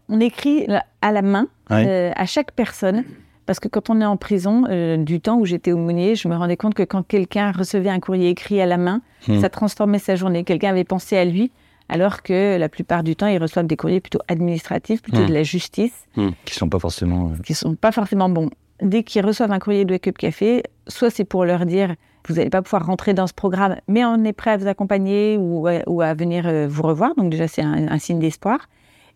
On 0.09 0.19
écrit 0.21 0.67
à 1.01 1.13
la 1.13 1.23
main 1.23 1.47
Ouais. 1.71 2.13
à 2.15 2.27
chaque 2.27 2.53
personne, 2.53 3.05
parce 3.47 3.61
que 3.61 3.69
quand 3.69 3.91
on 3.91 4.01
est 4.01 4.05
en 4.05 4.17
prison, 4.17 4.65
euh, 4.69 4.97
du 4.97 5.21
temps 5.21 5.37
où 5.39 5.45
j'étais 5.45 5.73
aumônier, 5.73 6.15
je 6.15 6.29
me 6.29 6.37
rendais 6.37 6.57
compte 6.57 6.75
que 6.75 6.83
quand 6.83 7.03
quelqu'un 7.03 7.53
recevait 7.53 7.91
un 7.91 8.01
courrier 8.01 8.29
écrit 8.31 8.61
à 8.61 8.67
la 8.67 8.77
main, 8.79 9.01
Hmm. 9.29 9.41
ça 9.41 9.49
transformait 9.49 9.99
sa 9.99 10.17
journée. 10.17 10.45
Quelqu'un 10.45 10.71
avait 10.71 10.85
pensé 10.85 11.17
à 11.17 11.25
lui, 11.25 11.51
alors 11.89 12.23
que 12.23 12.57
la 12.59 12.69
plupart 12.69 13.03
du 13.03 13.17
temps, 13.17 13.27
ils 13.27 13.39
reçoivent 13.39 13.67
des 13.67 13.77
courriers 13.77 14.01
plutôt 14.01 14.21
administratifs, 14.29 15.03
plutôt 15.03 15.23
Hmm. 15.23 15.27
de 15.29 15.35
la 15.35 15.43
justice. 15.43 15.95
Qui 16.15 16.21
ne 16.23 16.33
sont 16.51 16.69
pas 16.69 16.79
forcément... 16.79 17.31
euh, 17.31 17.43
qui 17.45 17.55
sont 17.55 17.75
pas 17.75 17.93
forcément 17.93 18.29
bons. 18.29 18.51
Dès 18.83 19.03
qu'ils 19.03 19.25
reçoivent 19.25 19.53
un 19.53 19.59
courrier 19.59 19.85
de 19.85 19.93
Wake 19.93 20.09
Up 20.09 20.19
Café, 20.19 20.63
soit 20.89 21.11
c'est 21.11 21.25
pour 21.25 21.45
leur 21.45 21.65
dire 21.67 21.95
vous 22.27 22.37
n'allez 22.37 22.49
pas 22.51 22.63
pouvoir 22.63 22.87
rentrer 22.87 23.13
dans 23.13 23.27
ce 23.27 23.35
programme, 23.35 23.77
mais 23.87 24.03
on 24.05 24.25
est 24.25 24.33
prêt 24.33 24.53
à 24.53 24.57
vous 24.57 24.67
accompagner 24.67 25.37
ou, 25.39 25.67
à- 25.67 25.83
ou 25.87 26.01
à 26.01 26.15
venir 26.15 26.45
euh, 26.47 26.67
vous 26.69 26.83
revoir. 26.83 27.15
Donc 27.17 27.31
déjà 27.31 27.47
c'est 27.49 27.61
un, 27.63 27.87
un 27.89 27.99
signe 27.99 28.19
d'espoir. 28.19 28.59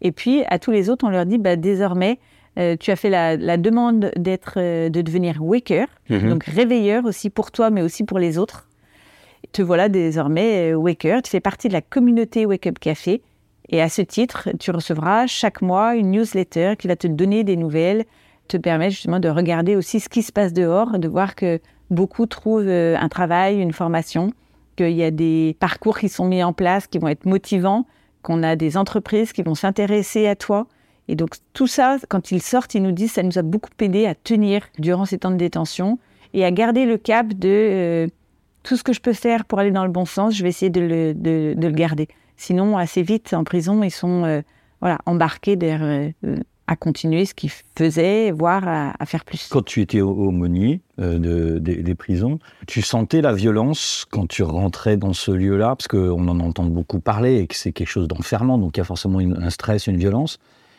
Et 0.02 0.12
puis 0.12 0.42
à 0.48 0.58
tous 0.58 0.70
les 0.70 0.90
autres, 0.90 1.06
on 1.06 1.10
leur 1.10 1.24
dit 1.26 1.38
bah, 1.38 1.56
désormais 1.56 2.18
euh, 2.58 2.76
tu 2.78 2.90
as 2.90 2.96
fait 2.96 3.10
la, 3.10 3.36
la 3.36 3.56
demande 3.56 4.10
d'être, 4.16 4.54
euh, 4.56 4.88
de 4.88 5.02
devenir 5.02 5.36
waker, 5.40 5.86
Mhm. 6.10 6.30
donc 6.30 6.44
réveilleur 6.44 7.04
aussi 7.04 7.30
pour 7.30 7.50
toi, 7.50 7.70
mais 7.70 7.82
aussi 7.82 8.04
pour 8.04 8.18
les 8.18 8.38
autres. 8.38 8.68
Te 9.52 9.62
voilà 9.62 9.88
désormais 9.88 10.72
euh, 10.72 10.76
Waker. 10.76 11.22
Tu 11.22 11.30
fais 11.30 11.40
partie 11.40 11.68
de 11.68 11.72
la 11.72 11.80
communauté 11.80 12.44
Wake 12.46 12.66
Up 12.66 12.78
Café. 12.80 13.22
Et 13.70 13.80
à 13.80 13.88
ce 13.88 14.02
titre, 14.02 14.48
tu 14.58 14.70
recevras 14.70 15.26
chaque 15.26 15.62
mois 15.62 15.94
une 15.94 16.10
newsletter 16.10 16.74
qui 16.78 16.88
va 16.88 16.96
te 16.96 17.06
donner 17.06 17.44
des 17.44 17.56
nouvelles, 17.56 18.04
te 18.48 18.56
permettre 18.56 18.92
justement 18.94 19.20
de 19.20 19.28
regarder 19.28 19.76
aussi 19.76 20.00
ce 20.00 20.08
qui 20.08 20.22
se 20.22 20.32
passe 20.32 20.52
dehors, 20.52 20.98
de 20.98 21.06
voir 21.06 21.34
que 21.34 21.60
beaucoup 21.90 22.26
trouvent 22.26 22.68
un 22.68 23.08
travail, 23.08 23.60
une 23.60 23.72
formation, 23.72 24.32
qu'il 24.76 24.90
y 24.92 25.04
a 25.04 25.10
des 25.10 25.56
parcours 25.60 25.98
qui 25.98 26.08
sont 26.08 26.26
mis 26.26 26.42
en 26.42 26.52
place, 26.52 26.86
qui 26.86 26.98
vont 26.98 27.08
être 27.08 27.26
motivants, 27.26 27.86
qu'on 28.22 28.42
a 28.42 28.56
des 28.56 28.76
entreprises 28.76 29.32
qui 29.32 29.42
vont 29.42 29.54
s'intéresser 29.54 30.26
à 30.26 30.34
toi. 30.34 30.66
Et 31.08 31.16
donc 31.16 31.36
tout 31.54 31.66
ça, 31.66 31.96
quand 32.08 32.30
ils 32.30 32.42
sortent, 32.42 32.74
ils 32.74 32.82
nous 32.82 32.92
disent 32.92 33.12
ça 33.12 33.22
nous 33.22 33.38
a 33.38 33.42
beaucoup 33.42 33.70
aidé 33.80 34.06
à 34.06 34.14
tenir 34.14 34.62
durant 34.78 35.06
ces 35.06 35.18
temps 35.18 35.30
de 35.30 35.36
détention 35.36 35.98
et 36.34 36.44
à 36.44 36.50
garder 36.50 36.84
le 36.84 36.98
cap 36.98 37.28
de 37.28 37.48
euh, 37.48 38.06
tout 38.62 38.76
ce 38.76 38.84
que 38.84 38.92
je 38.92 39.00
peux 39.00 39.14
faire 39.14 39.46
pour 39.46 39.58
aller 39.58 39.70
dans 39.70 39.84
le 39.84 39.90
bon 39.90 40.04
sens, 40.04 40.36
je 40.36 40.42
vais 40.42 40.50
essayer 40.50 40.70
de 40.70 40.80
le, 40.80 41.14
de, 41.14 41.54
le 41.58 41.70
garder. 41.70 42.08
Sinon, 42.36 42.76
assez 42.76 43.02
vite, 43.02 43.32
en 43.32 43.44
prison, 43.44 43.82
ils 43.82 43.90
sont 43.90 44.24
euh, 44.24 44.42
voilà, 44.80 44.98
embarqués 45.06 45.58
euh, 45.62 46.10
à 46.66 46.76
continuer 46.76 47.24
ce 47.24 47.32
qu'ils 47.32 47.50
faisaient, 47.74 48.30
voire 48.30 48.68
à, 48.68 49.06
faire 49.06 49.24
plus. 49.24 49.48
Quand 49.50 49.64
tu 49.64 49.80
étais 49.80 50.02
aumônier 50.02 50.82
de, 50.98 51.58
des, 51.58 51.94
prisons, 51.94 52.38
tu 52.66 52.82
sentais 52.82 53.22
la 53.22 53.32
violence 53.32 54.04
quand 54.10 54.28
tu 54.28 54.42
rentrais 54.42 54.98
dans 54.98 55.14
ce 55.14 55.30
lieu-là? 55.30 55.74
Parce 55.74 55.88
qu'on 55.88 56.28
en 56.28 56.40
entend 56.40 56.64
beaucoup 56.64 57.00
parler 57.00 57.38
et 57.38 57.46
que 57.46 57.56
c'est 57.56 57.72
quelque 57.72 57.88
chose 57.88 58.06
d'enfermant, 58.06 58.58
donc 58.58 58.76
il 58.76 58.80
y 58.80 58.82
a 58.82 58.84
forcément 58.84 59.18
un 59.18 59.50
stress, 59.50 59.86
une 59.86 59.96
violence. 59.96 60.38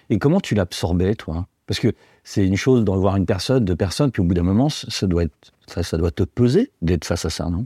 Et 0.10 0.18
comment 0.18 0.40
tu 0.40 0.56
l'absorbais, 0.56 1.16
toi? 1.16 1.48
Parce 1.68 1.80
que 1.80 1.94
c'est 2.24 2.46
une 2.46 2.58
chose 2.58 2.84
d'en 2.84 2.98
voir 2.98 3.16
une 3.16 3.26
personne, 3.26 3.64
deux 3.64 3.76
personnes, 3.76 4.12
puis 4.12 4.22
au 4.22 4.26
bout 4.26 4.34
d'un 4.34 4.44
moment, 4.44 4.70
ça 4.70 5.06
doit, 5.06 5.24
être, 5.24 5.54
ça, 5.68 5.84
ça 5.84 5.98
doit 5.98 6.12
te 6.12 6.24
peser 6.24 6.72
d'être 6.82 7.06
face 7.06 7.26
à 7.26 7.30
ça, 7.30 7.50
non? 7.50 7.66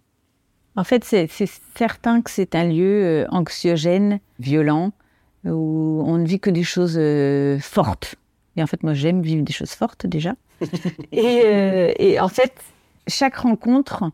En 0.76 0.84
fait, 0.84 1.04
c'est 1.04 1.30
certain 1.78 2.22
que 2.22 2.32
c'est 2.32 2.56
un 2.56 2.66
lieu 2.66 3.04
euh, 3.04 3.26
anxiogène, 3.30 4.20
violent, 4.40 4.92
où 5.46 6.04
on 6.06 6.18
ne 6.18 6.26
vit 6.26 6.40
que 6.40 6.50
des 6.50 6.64
choses 6.64 6.96
euh, 6.98 7.60
fortes. 7.60 8.16
Et 8.56 8.64
en 8.64 8.68
fait, 8.68 8.82
moi, 8.84 8.94
j'aime 8.94 9.22
vivre 9.22 9.44
des 9.44 9.54
choses 9.54 9.72
fortes 9.72 10.08
déjà. 10.08 10.34
et, 11.12 11.42
euh, 11.46 11.94
et, 12.00 12.20
en 12.20 12.28
fait, 12.28 12.54
chaque 13.08 13.36
rencontre, 13.36 14.06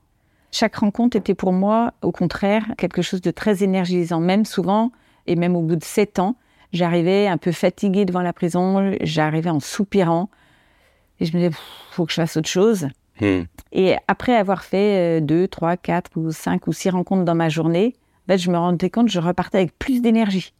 chaque 0.51 0.75
rencontre 0.75 1.15
était 1.15 1.33
pour 1.33 1.53
moi, 1.53 1.93
au 2.01 2.12
contraire, 2.12 2.65
quelque 2.77 3.01
chose 3.01 3.21
de 3.21 3.31
très 3.31 3.63
énergisant. 3.63 4.19
Même 4.19 4.45
souvent, 4.45 4.91
et 5.27 5.36
même 5.36 5.55
au 5.55 5.62
bout 5.62 5.77
de 5.77 5.83
sept 5.83 6.19
ans, 6.19 6.36
j'arrivais 6.73 7.27
un 7.27 7.38
peu 7.38 7.51
fatiguée 7.51 8.05
devant 8.05 8.21
la 8.21 8.33
prison, 8.33 8.93
j'arrivais 9.01 9.49
en 9.49 9.59
soupirant. 9.59 10.29
Et 11.19 11.25
je 11.25 11.35
me 11.35 11.41
disais, 11.41 11.55
faut 11.91 12.05
que 12.05 12.11
je 12.11 12.15
fasse 12.15 12.38
autre 12.38 12.49
chose. 12.49 12.88
Hmm. 13.19 13.41
Et 13.71 13.95
après 14.07 14.35
avoir 14.35 14.63
fait 14.63 15.21
deux, 15.21 15.47
trois, 15.47 15.75
quatre 15.77 16.11
ou 16.15 16.31
cinq 16.31 16.67
ou 16.67 16.73
six 16.73 16.89
rencontres 16.89 17.25
dans 17.25 17.35
ma 17.35 17.49
journée, 17.49 17.95
en 18.25 18.33
fait, 18.33 18.38
je 18.38 18.49
me 18.51 18.57
rendais 18.57 18.89
compte 18.89 19.07
que 19.07 19.11
je 19.11 19.19
repartais 19.19 19.57
avec 19.57 19.77
plus 19.77 20.01
d'énergie. 20.01 20.53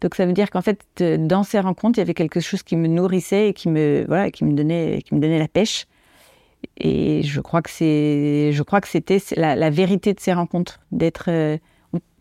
Donc 0.00 0.14
ça 0.14 0.26
veut 0.26 0.32
dire 0.32 0.50
qu'en 0.50 0.60
fait, 0.60 0.84
dans 1.02 1.42
ces 1.42 1.58
rencontres, 1.60 1.98
il 1.98 2.00
y 2.00 2.02
avait 2.02 2.14
quelque 2.14 2.40
chose 2.40 2.62
qui 2.62 2.76
me 2.76 2.86
nourrissait 2.86 3.48
et 3.48 3.52
qui 3.54 3.68
me 3.68 4.04
voilà, 4.06 4.30
qui 4.30 4.44
me 4.44 4.52
donnait, 4.52 5.02
qui 5.02 5.14
me 5.14 5.20
donnait 5.20 5.38
la 5.38 5.48
pêche. 5.48 5.86
Et 6.76 7.22
je 7.22 7.40
crois 7.40 7.62
que 7.62 7.70
c'est, 7.70 8.52
je 8.52 8.62
crois 8.62 8.80
que 8.80 8.88
c'était 8.88 9.18
la, 9.36 9.54
la, 9.56 9.70
vérité 9.70 10.14
de 10.14 10.20
ces 10.20 10.32
rencontres, 10.32 10.80
d'être. 10.92 11.30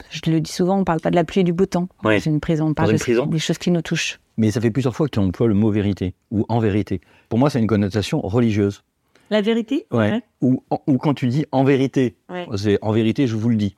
Je 0.09 0.31
le 0.31 0.41
dis 0.41 0.51
souvent, 0.51 0.79
on 0.79 0.83
parle 0.83 0.99
pas 0.99 1.09
de 1.09 1.15
la 1.15 1.23
pluie 1.23 1.41
et 1.41 1.43
du 1.43 1.53
beau 1.53 1.65
temps. 1.65 1.87
Ouais. 2.03 2.19
C'est 2.19 2.29
une 2.29 2.39
prison, 2.39 2.67
on 2.67 2.73
parle 2.73 2.91
une 2.91 2.97
de, 2.97 3.01
prison. 3.01 3.25
des 3.25 3.39
choses 3.39 3.57
qui 3.57 3.71
nous 3.71 3.81
touchent. 3.81 4.19
Mais 4.37 4.51
ça 4.51 4.61
fait 4.61 4.71
plusieurs 4.71 4.95
fois 4.95 5.07
que 5.07 5.11
tu 5.11 5.19
emploies 5.19 5.47
le 5.47 5.53
mot 5.53 5.69
vérité 5.71 6.15
ou 6.31 6.45
en 6.49 6.59
vérité. 6.59 7.01
Pour 7.29 7.39
moi, 7.39 7.49
c'est 7.49 7.59
une 7.59 7.67
connotation 7.67 8.21
religieuse. 8.21 8.83
La 9.29 9.41
vérité? 9.41 9.87
Ouais. 9.91 10.11
ouais. 10.11 10.21
Ou, 10.41 10.63
ou, 10.87 10.97
quand 10.97 11.13
tu 11.13 11.27
dis 11.27 11.45
en 11.51 11.63
vérité, 11.63 12.15
ouais. 12.29 12.45
c'est 12.55 12.77
en 12.81 12.91
vérité, 12.91 13.27
je 13.27 13.35
vous 13.35 13.49
le 13.49 13.55
dis. 13.55 13.75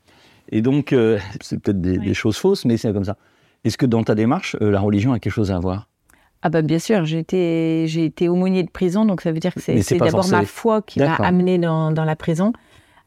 Et 0.49 0.61
donc, 0.61 0.93
euh, 0.93 1.19
c'est 1.41 1.59
peut-être 1.59 1.81
des, 1.81 1.97
des, 1.97 2.13
choses 2.13 2.37
fausses, 2.37 2.65
mais 2.65 2.77
c'est 2.77 2.91
comme 2.93 3.05
ça. 3.05 3.17
Est-ce 3.63 3.77
que 3.77 3.85
dans 3.85 4.03
ta 4.03 4.15
démarche, 4.15 4.55
euh, 4.61 4.71
la 4.71 4.79
religion 4.79 5.13
a 5.13 5.19
quelque 5.19 5.33
chose 5.33 5.51
à 5.51 5.59
voir? 5.59 5.87
Ah 6.41 6.49
bah 6.49 6.61
bien 6.61 6.77
sûr, 6.77 7.05
j'ai 7.05 7.17
été, 7.17 7.85
j'ai 7.87 8.05
été 8.05 8.29
aumônier 8.29 8.61
de 8.61 8.69
prison, 8.69 9.03
donc 9.03 9.21
ça 9.21 9.31
veut 9.31 9.39
dire 9.39 9.51
que 9.51 9.59
c'est 9.59 9.97
d'abord 9.97 10.27
ma 10.27 10.45
foi 10.45 10.83
qui 10.83 10.99
m'a 10.99 11.15
amené 11.15 11.57
dans, 11.57 11.91
dans, 11.91 12.03
la 12.03 12.15
prison 12.15 12.53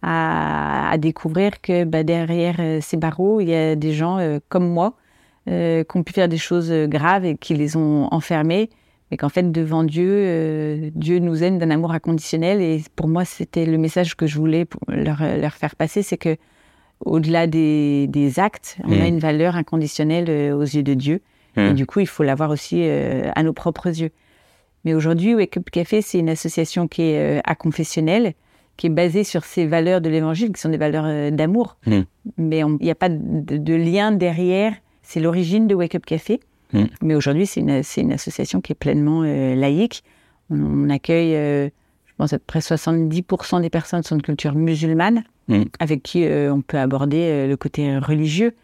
à, 0.02 0.90
à 0.90 0.98
découvrir 0.98 1.60
que 1.60 1.84
bah, 1.84 2.02
derrière 2.02 2.56
euh, 2.58 2.78
ces 2.80 2.96
barreaux, 2.96 3.40
il 3.40 3.48
y 3.48 3.54
a 3.54 3.74
des 3.74 3.92
gens 3.92 4.18
euh, 4.18 4.38
comme 4.48 4.68
moi 4.68 4.94
euh, 5.48 5.84
qui 5.84 5.96
ont 5.96 6.02
pu 6.02 6.12
faire 6.12 6.28
des 6.28 6.38
choses 6.38 6.72
graves 6.72 7.24
et 7.24 7.36
qui 7.36 7.54
les 7.54 7.76
ont 7.76 8.08
enfermés, 8.12 8.70
mais 9.10 9.16
qu'en 9.16 9.28
fait 9.28 9.50
devant 9.50 9.84
Dieu, 9.84 10.10
euh, 10.10 10.90
Dieu 10.94 11.18
nous 11.18 11.42
aime 11.42 11.58
d'un 11.58 11.70
amour 11.70 11.92
inconditionnel. 11.92 12.60
Et 12.60 12.82
pour 12.96 13.08
moi, 13.08 13.24
c'était 13.24 13.66
le 13.66 13.78
message 13.78 14.16
que 14.16 14.26
je 14.26 14.38
voulais 14.38 14.66
leur, 14.88 15.22
leur 15.22 15.52
faire 15.52 15.76
passer, 15.76 16.02
c'est 16.02 16.18
que 16.18 16.36
au-delà 17.04 17.46
des, 17.46 18.06
des, 18.08 18.40
actes, 18.40 18.76
on 18.84 18.88
mmh. 18.88 19.00
a 19.00 19.06
une 19.06 19.18
valeur 19.18 19.56
inconditionnelle 19.56 20.26
euh, 20.28 20.56
aux 20.56 20.62
yeux 20.62 20.82
de 20.82 20.94
Dieu. 20.94 21.20
Mmh. 21.56 21.60
Et 21.60 21.72
du 21.74 21.86
coup, 21.86 22.00
il 22.00 22.06
faut 22.06 22.22
l'avoir 22.22 22.50
aussi 22.50 22.82
euh, 22.82 23.30
à 23.34 23.42
nos 23.42 23.52
propres 23.52 23.88
yeux. 23.88 24.10
Mais 24.84 24.94
aujourd'hui, 24.94 25.34
Wake 25.34 25.56
Up 25.56 25.70
Café, 25.70 26.02
c'est 26.02 26.18
une 26.18 26.28
association 26.28 26.88
qui 26.88 27.02
est 27.02 27.38
euh, 27.38 27.40
aconfessionnelle, 27.44 28.34
qui 28.78 28.86
est 28.86 28.90
basée 28.90 29.24
sur 29.24 29.44
ces 29.44 29.66
valeurs 29.66 30.00
de 30.00 30.08
l'évangile, 30.08 30.50
qui 30.52 30.60
sont 30.60 30.70
des 30.70 30.78
valeurs 30.78 31.04
euh, 31.06 31.30
d'amour. 31.30 31.76
Mmh. 31.86 32.00
Mais 32.38 32.60
il 32.60 32.78
n'y 32.80 32.90
a 32.90 32.94
pas 32.94 33.10
de, 33.10 33.58
de, 33.58 33.74
lien 33.74 34.12
derrière. 34.12 34.72
C'est 35.02 35.20
l'origine 35.20 35.66
de 35.66 35.74
Wake 35.74 35.94
Up 35.94 36.06
Café. 36.06 36.40
Mais 37.02 37.14
aujourd'hui, 37.14 37.46
c'est 37.46 37.60
une, 37.60 37.82
une, 37.96 38.12
association 38.12 38.60
qui 38.60 38.72
est 38.72 38.74
pleinement 38.74 39.22
euh, 39.24 39.54
laïque. 39.54 40.04
On, 40.50 40.86
on 40.86 40.90
accueille, 40.90 41.32
je 41.32 42.12
pense, 42.16 42.32
à 42.32 42.38
peu 42.38 42.44
près 42.46 42.58
70% 42.60 43.62
des 43.62 43.70
personnes 43.70 44.02
sont 44.02 44.16
de 44.16 44.22
culture 44.22 44.54
musulmane. 44.54 45.24
Mmh. 45.48 45.62
avec 45.80 46.02
qui 46.02 46.26
euh, 46.26 46.52
on 46.52 46.60
peut 46.60 46.78
aborder 46.78 47.22
euh, 47.22 47.46
le 47.46 47.56
côté 47.56 47.96
religieux. 47.98 48.54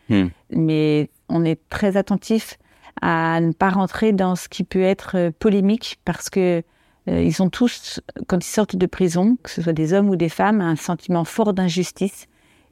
Mais 0.50 1.08
on 1.30 1.42
est 1.42 1.58
très 1.70 1.96
attentif 1.96 2.58
à 3.00 3.40
ne 3.40 3.52
pas 3.52 3.70
rentrer 3.70 4.12
dans 4.12 4.36
ce 4.36 4.48
qui 4.48 4.64
peut 4.64 4.82
être 4.82 5.16
euh, 5.16 5.30
polémique 5.38 5.98
parce 6.04 6.30
que 6.30 6.58
euh, 6.58 6.62
ils 7.06 7.42
ont 7.42 7.50
tous, 7.50 8.00
quand 8.26 8.38
ils 8.44 8.48
sortent 8.48 8.76
de 8.76 8.86
prison, 8.86 9.36
que 9.42 9.50
ce 9.50 9.60
soit 9.62 9.72
des 9.72 9.92
hommes 9.92 10.08
ou 10.08 10.16
des 10.16 10.28
femmes, 10.28 10.60
un 10.60 10.76
sentiment 10.76 11.24
fort 11.24 11.52
d'injustice. 11.52 12.26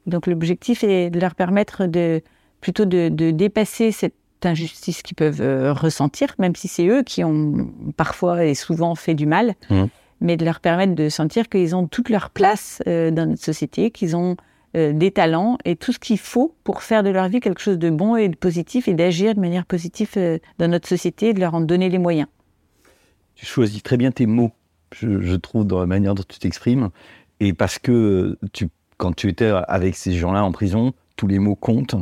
Donc 0.07 0.27
l'objectif 0.27 0.83
est 0.83 1.09
de 1.09 1.19
leur 1.19 1.35
permettre 1.35 1.85
de 1.85 2.21
plutôt 2.59 2.85
de, 2.85 3.09
de 3.09 3.31
dépasser 3.31 3.91
cette 3.91 4.15
injustice 4.43 5.01
qu'ils 5.03 5.15
peuvent 5.15 5.41
euh, 5.41 5.71
ressentir, 5.71 6.33
même 6.39 6.55
si 6.55 6.67
c'est 6.67 6.87
eux 6.87 7.03
qui 7.03 7.23
ont 7.23 7.71
parfois 7.95 8.45
et 8.45 8.55
souvent 8.55 8.95
fait 8.95 9.13
du 9.13 9.25
mal. 9.25 9.53
Mmh 9.69 9.85
mais 10.23 10.37
de 10.37 10.45
leur 10.45 10.59
permettre 10.59 10.95
de 10.95 11.09
sentir 11.09 11.49
qu'ils 11.49 11.75
ont 11.75 11.85
toute 11.85 12.09
leur 12.09 12.31
place 12.31 12.81
euh, 12.87 13.11
dans 13.11 13.29
notre 13.29 13.43
société, 13.43 13.91
qu'ils 13.91 14.15
ont 14.15 14.37
euh, 14.75 14.93
des 14.93 15.11
talents 15.11 15.57
et 15.65 15.75
tout 15.75 15.91
ce 15.91 15.99
qu'il 15.99 16.17
faut 16.17 16.55
pour 16.63 16.81
faire 16.81 17.03
de 17.03 17.09
leur 17.09 17.27
vie 17.27 17.41
quelque 17.41 17.61
chose 17.61 17.77
de 17.77 17.89
bon 17.91 18.15
et 18.15 18.29
de 18.29 18.35
positif 18.35 18.87
et 18.87 18.93
d'agir 18.93 19.35
de 19.35 19.39
manière 19.39 19.65
positive 19.65 20.09
euh, 20.17 20.39
dans 20.57 20.67
notre 20.67 20.87
société 20.87 21.29
et 21.29 21.33
de 21.33 21.39
leur 21.39 21.53
en 21.53 21.61
donner 21.61 21.89
les 21.89 21.99
moyens. 21.99 22.27
Tu 23.35 23.45
choisis 23.45 23.81
très 23.83 23.97
bien 23.97 24.11
tes 24.11 24.25
mots, 24.25 24.51
je, 24.95 25.35
trouve, 25.35 25.65
dans 25.65 25.79
la 25.79 25.85
manière 25.85 26.15
dont 26.15 26.23
tu 26.27 26.39
t'exprimes. 26.39 26.89
Et 27.39 27.53
parce 27.53 27.79
que 27.79 28.37
quand 28.97 29.13
tu 29.15 29.27
étais 29.27 29.51
avec 29.67 29.95
ces 29.95 30.13
gens-là 30.13 30.43
en 30.43 30.51
prison, 30.51 30.93
tous 31.15 31.27
les 31.27 31.39
mots 31.39 31.55
comptent. 31.55 31.95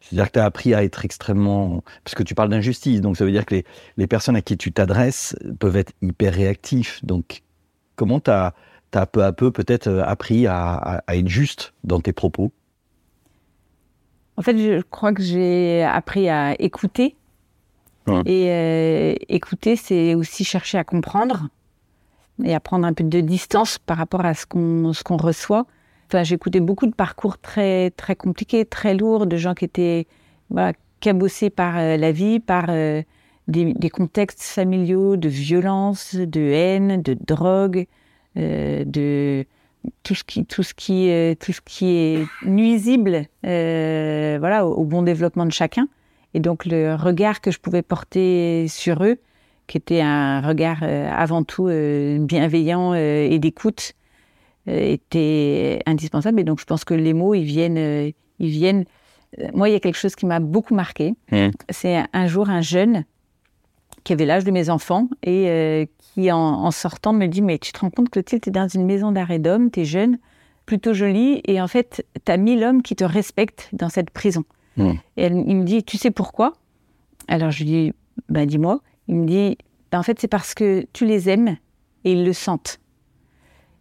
C'est-à-dire 0.00 0.26
que 0.28 0.32
tu 0.34 0.38
as 0.38 0.44
appris 0.44 0.74
à 0.74 0.84
être 0.84 1.04
extrêmement... 1.04 1.82
Parce 2.04 2.14
que 2.14 2.22
tu 2.22 2.34
parles 2.34 2.50
d'injustice, 2.50 3.00
donc 3.00 3.16
ça 3.16 3.24
veut 3.24 3.32
dire 3.32 3.44
que 3.44 3.56
les, 3.56 3.64
les 3.96 4.06
personnes 4.06 4.36
à 4.36 4.42
qui 4.42 4.56
tu 4.56 4.72
t'adresses 4.72 5.36
peuvent 5.58 5.76
être 5.76 5.92
hyper 6.00 6.32
réactifs. 6.32 7.04
Donc 7.04 7.42
Comment 7.98 8.20
tu 8.20 8.30
as, 8.30 8.54
peu 9.06 9.24
à 9.24 9.32
peu 9.32 9.50
peut-être 9.50 9.88
appris 10.06 10.46
à, 10.46 11.00
à, 11.04 11.16
être 11.16 11.26
juste 11.26 11.74
dans 11.82 12.00
tes 12.00 12.12
propos? 12.12 12.52
En 14.36 14.42
fait, 14.42 14.56
je 14.56 14.80
crois 14.82 15.12
que 15.12 15.20
j'ai 15.20 15.82
appris 15.82 16.28
à 16.28 16.54
écouter. 16.62 17.16
Et 18.24 18.50
euh, 18.50 19.14
écouter, 19.28 19.76
c'est 19.76 20.14
aussi 20.14 20.44
chercher 20.44 20.78
à 20.78 20.84
comprendre 20.84 21.48
et 22.44 22.54
à 22.54 22.60
prendre 22.60 22.86
un 22.86 22.92
peu 22.92 23.04
de 23.04 23.20
distance 23.20 23.78
par 23.78 23.96
rapport 23.96 24.24
à 24.24 24.34
ce 24.34 24.46
qu'on 24.46 24.92
qu 24.92 25.12
reçoit. 25.14 25.66
Enfin, 26.06 26.24
écouté 26.24 26.60
beaucoup 26.60 26.86
de 26.86 26.94
parcours 26.94 27.38
très, 27.38 27.90
très 27.90 28.16
compliqués, 28.16 28.64
très 28.64 28.94
lourds, 28.94 29.26
de 29.26 29.36
gens 29.36 29.54
qui 29.54 29.66
étaient 29.66 30.06
voilà, 30.48 30.72
cabossés 31.00 31.50
par 31.50 31.78
euh, 31.78 31.96
la 31.96 32.12
vie, 32.12 32.40
par... 32.40 32.66
Euh, 32.68 33.02
des, 33.48 33.72
des, 33.72 33.88
contextes 33.88 34.42
familiaux 34.42 35.16
de 35.16 35.30
violence, 35.30 36.14
de 36.14 36.40
haine, 36.40 37.00
de 37.00 37.14
drogue, 37.14 37.86
euh, 38.36 38.84
de 38.84 39.46
tout 40.02 40.14
ce 40.14 40.22
qui, 40.22 40.44
tout 40.44 40.62
ce 40.62 40.74
qui, 40.74 41.10
euh, 41.10 41.34
tout 41.34 41.52
ce 41.52 41.62
qui 41.62 41.86
est 41.96 42.26
nuisible, 42.44 43.24
voilà, 43.42 44.66
au, 44.66 44.84
bon 44.84 45.00
développement 45.02 45.46
de 45.46 45.52
chacun. 45.52 45.88
Et 46.34 46.40
donc 46.40 46.64
le 46.66 46.94
regard 46.94 47.40
que 47.40 47.50
je 47.50 47.58
pouvais 47.58 47.82
porter 47.82 48.66
sur 48.68 49.02
eux, 49.02 49.16
qui 49.66 49.76
était 49.76 50.00
un 50.00 50.40
regard 50.40 50.78
euh, 50.82 51.10
avant 51.10 51.42
tout 51.44 51.68
euh, 51.68 52.18
bienveillant 52.18 52.94
et 52.94 53.38
d'écoute, 53.38 53.92
était 54.66 55.80
indispensable. 55.86 56.40
Et 56.40 56.44
donc 56.44 56.60
je 56.60 56.66
pense 56.66 56.84
que 56.84 56.94
les 56.94 57.14
mots, 57.14 57.34
ils 57.34 57.44
viennent, 57.44 58.12
ils 58.38 58.50
viennent. 58.50 58.84
Moi, 59.54 59.70
il 59.70 59.72
y 59.72 59.74
a 59.74 59.80
quelque 59.80 59.96
chose 59.96 60.14
qui 60.14 60.26
m'a 60.26 60.40
beaucoup 60.40 60.74
marqué. 60.74 61.14
Mmh. 61.32 61.48
C'est 61.70 62.02
un 62.12 62.26
jour 62.26 62.50
un 62.50 62.60
jeune 62.60 63.04
qui 64.08 64.14
avait 64.14 64.24
l'âge 64.24 64.44
de 64.44 64.50
mes 64.50 64.70
enfants 64.70 65.08
et 65.22 65.48
euh, 65.48 65.84
qui, 65.98 66.32
en, 66.32 66.38
en, 66.38 66.70
sortant, 66.70 67.12
me 67.12 67.26
dit 67.26 67.42
Mais 67.42 67.58
tu 67.58 67.72
te 67.72 67.80
rends 67.80 67.90
compte, 67.90 68.08
Clotilde, 68.08 68.42
tu 68.42 68.48
es 68.48 68.52
dans 68.52 68.66
une 68.66 68.86
maison 68.86 69.12
d'arrêt 69.12 69.38
d'hommes, 69.38 69.70
tu 69.70 69.80
es 69.80 69.84
jeune, 69.84 70.18
plutôt 70.66 70.94
jolie. 70.94 71.42
Et 71.46 71.60
en 71.60 71.68
fait, 71.68 72.06
tu 72.24 72.32
as 72.32 72.38
mille 72.38 72.64
hommes 72.64 72.82
qui 72.82 72.96
te 72.96 73.04
respectent 73.04 73.68
dans 73.72 73.90
cette 73.90 74.08
prison. 74.08 74.44
Mm. 74.78 74.90
Et 75.16 75.22
elle- 75.24 75.44
il 75.46 75.56
me 75.56 75.64
dit, 75.64 75.82
tu 75.84 75.96
sais 75.98 76.10
pourquoi? 76.10 76.54
Alors 77.28 77.50
je 77.50 77.58
lui 77.58 77.64
dis, 77.66 77.92
bah 78.28 78.46
dis-moi. 78.46 78.80
Il 79.08 79.16
me 79.16 79.26
dit, 79.26 79.56
Bah, 79.90 79.98
en 79.98 80.02
fait, 80.02 80.20
c'est 80.20 80.28
parce 80.28 80.52
que 80.54 80.86
tu 80.92 81.06
les 81.06 81.30
aimes 81.30 81.56
et 82.04 82.12
ils 82.12 82.24
le 82.24 82.32
sentent. 82.34 82.78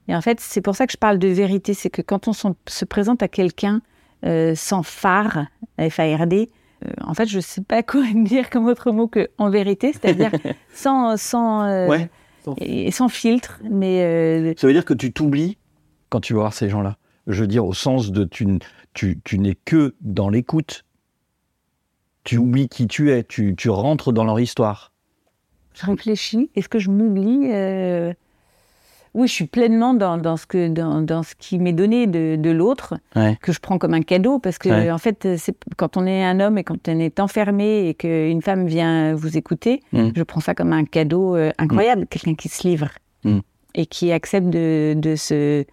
Et 0.08 0.16
en 0.16 0.22
fait, 0.22 0.39
c'est 0.39 0.62
pour 0.62 0.74
ça 0.75 0.86
que 0.88 0.94
je 0.94 0.98
parle 0.98 1.20
de 1.20 1.27
vérité. 1.27 1.74
C'est 1.74 1.89
que 1.89 2.01
quand 2.01 2.30
on 2.30 2.34
se 2.34 2.86
présente 2.86 3.22
à 3.24 3.27
quelqu'un 3.27 3.82
euh, 4.25 4.56
sans 4.56 4.84
phare, 4.84 5.48
F-A-R-D, 5.77 6.50
euh, 6.86 6.89
en 7.04 7.13
fait, 7.13 7.25
je 7.27 7.39
sais 7.42 7.62
pas 7.62 7.84
quoi 7.84 8.04
dire 8.16 8.50
comme 8.50 8.68
autre 8.68 8.92
mot 8.92 9.08
que 9.10 9.27
en 9.38 9.50
vérité, 9.50 9.92
c'est-à-dire 9.92 10.32
sans, 10.74 11.18
sans, 11.18 11.63
euh, 11.66 11.88
Ouais. 11.88 12.10
et 12.60 12.89
sans 12.92 13.10
filtre, 13.10 13.60
mais 13.70 14.01
euh, 14.04 14.54
Ça 14.58 14.66
veut 14.68 14.74
dire 14.74 14.86
que 14.86 14.94
tu 14.94 15.12
t'oublies 15.12 15.58
quand 16.10 16.22
tu 16.22 16.34
vas 16.34 16.39
voir 16.39 16.54
ces 16.54 16.70
gens-là. 16.70 16.96
Je 17.27 17.42
veux 17.42 17.48
dire, 17.48 17.66
au 17.66 17.74
sens 17.74 18.12
de 18.13 18.24
tu, 18.24 18.48
tu, 18.94 19.20
tu 19.25 19.39
n'es 19.39 19.56
que 19.66 19.94
dans 20.00 20.30
l'écoute. 20.30 20.86
Tu 22.28 22.38
oublies 22.38 22.68
qui 22.68 22.88
tu 22.88 23.10
es, 23.14 23.24
tu, 23.24 23.56
tu 23.56 23.70
rentres 23.70 24.12
dans 24.12 24.26
leur 24.26 24.38
histoire. 24.40 24.92
je 25.74 25.86
réfléchis. 25.86 26.50
Est-ce 26.56 26.68
que 26.68 26.78
je 26.78 26.90
m'oublie 26.90 27.50
Euh, 27.54 28.12
Oui, 29.14 29.28
je 29.30 29.34
suis 29.34 29.46
pleinement 29.48 29.94
dans, 29.94 30.18
dans 30.18 30.36
ce, 30.36 30.46
que, 30.46 30.68
dans, 30.68 31.02
dans 31.02 31.24
ce 31.24 31.36
qui 31.40 31.58
m'est 31.58 31.72
donné 31.72 32.06
de, 32.06 32.36
de 32.36 32.50
l'autre, 32.52 32.96
Ouais. 33.16 33.38
que 33.42 33.54
je 33.54 33.60
prends 33.62 33.78
comme 33.78 33.94
un 33.94 34.02
cadeau, 34.02 34.40
parce 34.40 34.58
que 34.58 34.68
Ouais. 34.70 34.92
en 34.92 34.98
fait, 34.98 35.26
quand 35.78 35.96
on 35.96 36.06
est 36.06 36.22
un 36.24 36.40
homme 36.42 36.58
et 36.58 36.64
quand 36.66 36.90
on 36.90 37.00
est 37.00 37.20
enfermé 37.22 37.88
et 37.88 37.94
qu'une 37.94 38.42
femme 38.42 38.68
vient 38.68 39.16
vous 39.16 39.38
écouter, 39.38 39.82
Mm. 39.94 40.10
je 40.16 40.24
prends 40.24 40.42
ça 40.42 40.54
comme 40.54 40.74
un 40.74 40.84
cadeau 40.84 41.36
euh, 41.38 41.52
incroyable, 41.58 42.06
quelqu'un 42.08 42.36
qui 42.36 42.50
se 42.50 42.68
livre 42.68 42.90
Mm. 43.24 43.40
et 43.76 43.86
qui 43.86 44.12
accepte 44.12 44.48
de, 44.50 44.94
de 44.98 45.16
se 45.16 45.64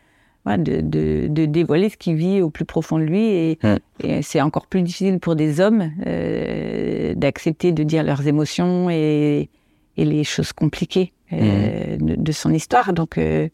voilà, 0.44 0.62
de, 0.62 0.80
de, 0.80 1.26
de 1.28 1.46
dévoiler 1.46 1.88
ce 1.88 1.96
qu'il 1.96 2.16
vit 2.16 2.40
au 2.42 2.50
plus 2.50 2.64
profond 2.64 2.98
de 2.98 3.04
lui. 3.04 3.24
Et, 3.24 3.58
Mm. 3.62 3.76
et 4.02 4.22
c'est 4.22 4.40
encore 4.40 4.66
plus 4.66 4.82
difficile 4.82 5.18
pour 5.20 5.36
des 5.36 5.60
hommes 5.60 5.90
euh, 6.06 7.14
d'accepter 7.14 7.72
de 7.72 7.82
dire 7.82 8.02
leurs 8.02 8.26
émotions 8.26 8.90
et, 8.90 9.48
et 9.96 10.04
les 10.04 10.24
choses 10.24 10.52
compliquées 10.52 11.12
euh, 11.32 11.96
de, 11.96 12.14
de 12.16 12.32
son 12.32 12.52
histoire. 12.52 12.92
Donc, 12.92 13.16
euh, 13.18 13.48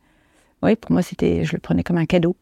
oui, 0.62 0.76
pour 0.76 0.92
moi, 0.92 1.02
c'était, 1.02 1.44
je 1.44 1.52
le 1.54 1.60
prenais 1.60 1.82
comme 1.82 1.98
un 1.98 2.06
cadeau. 2.06 2.36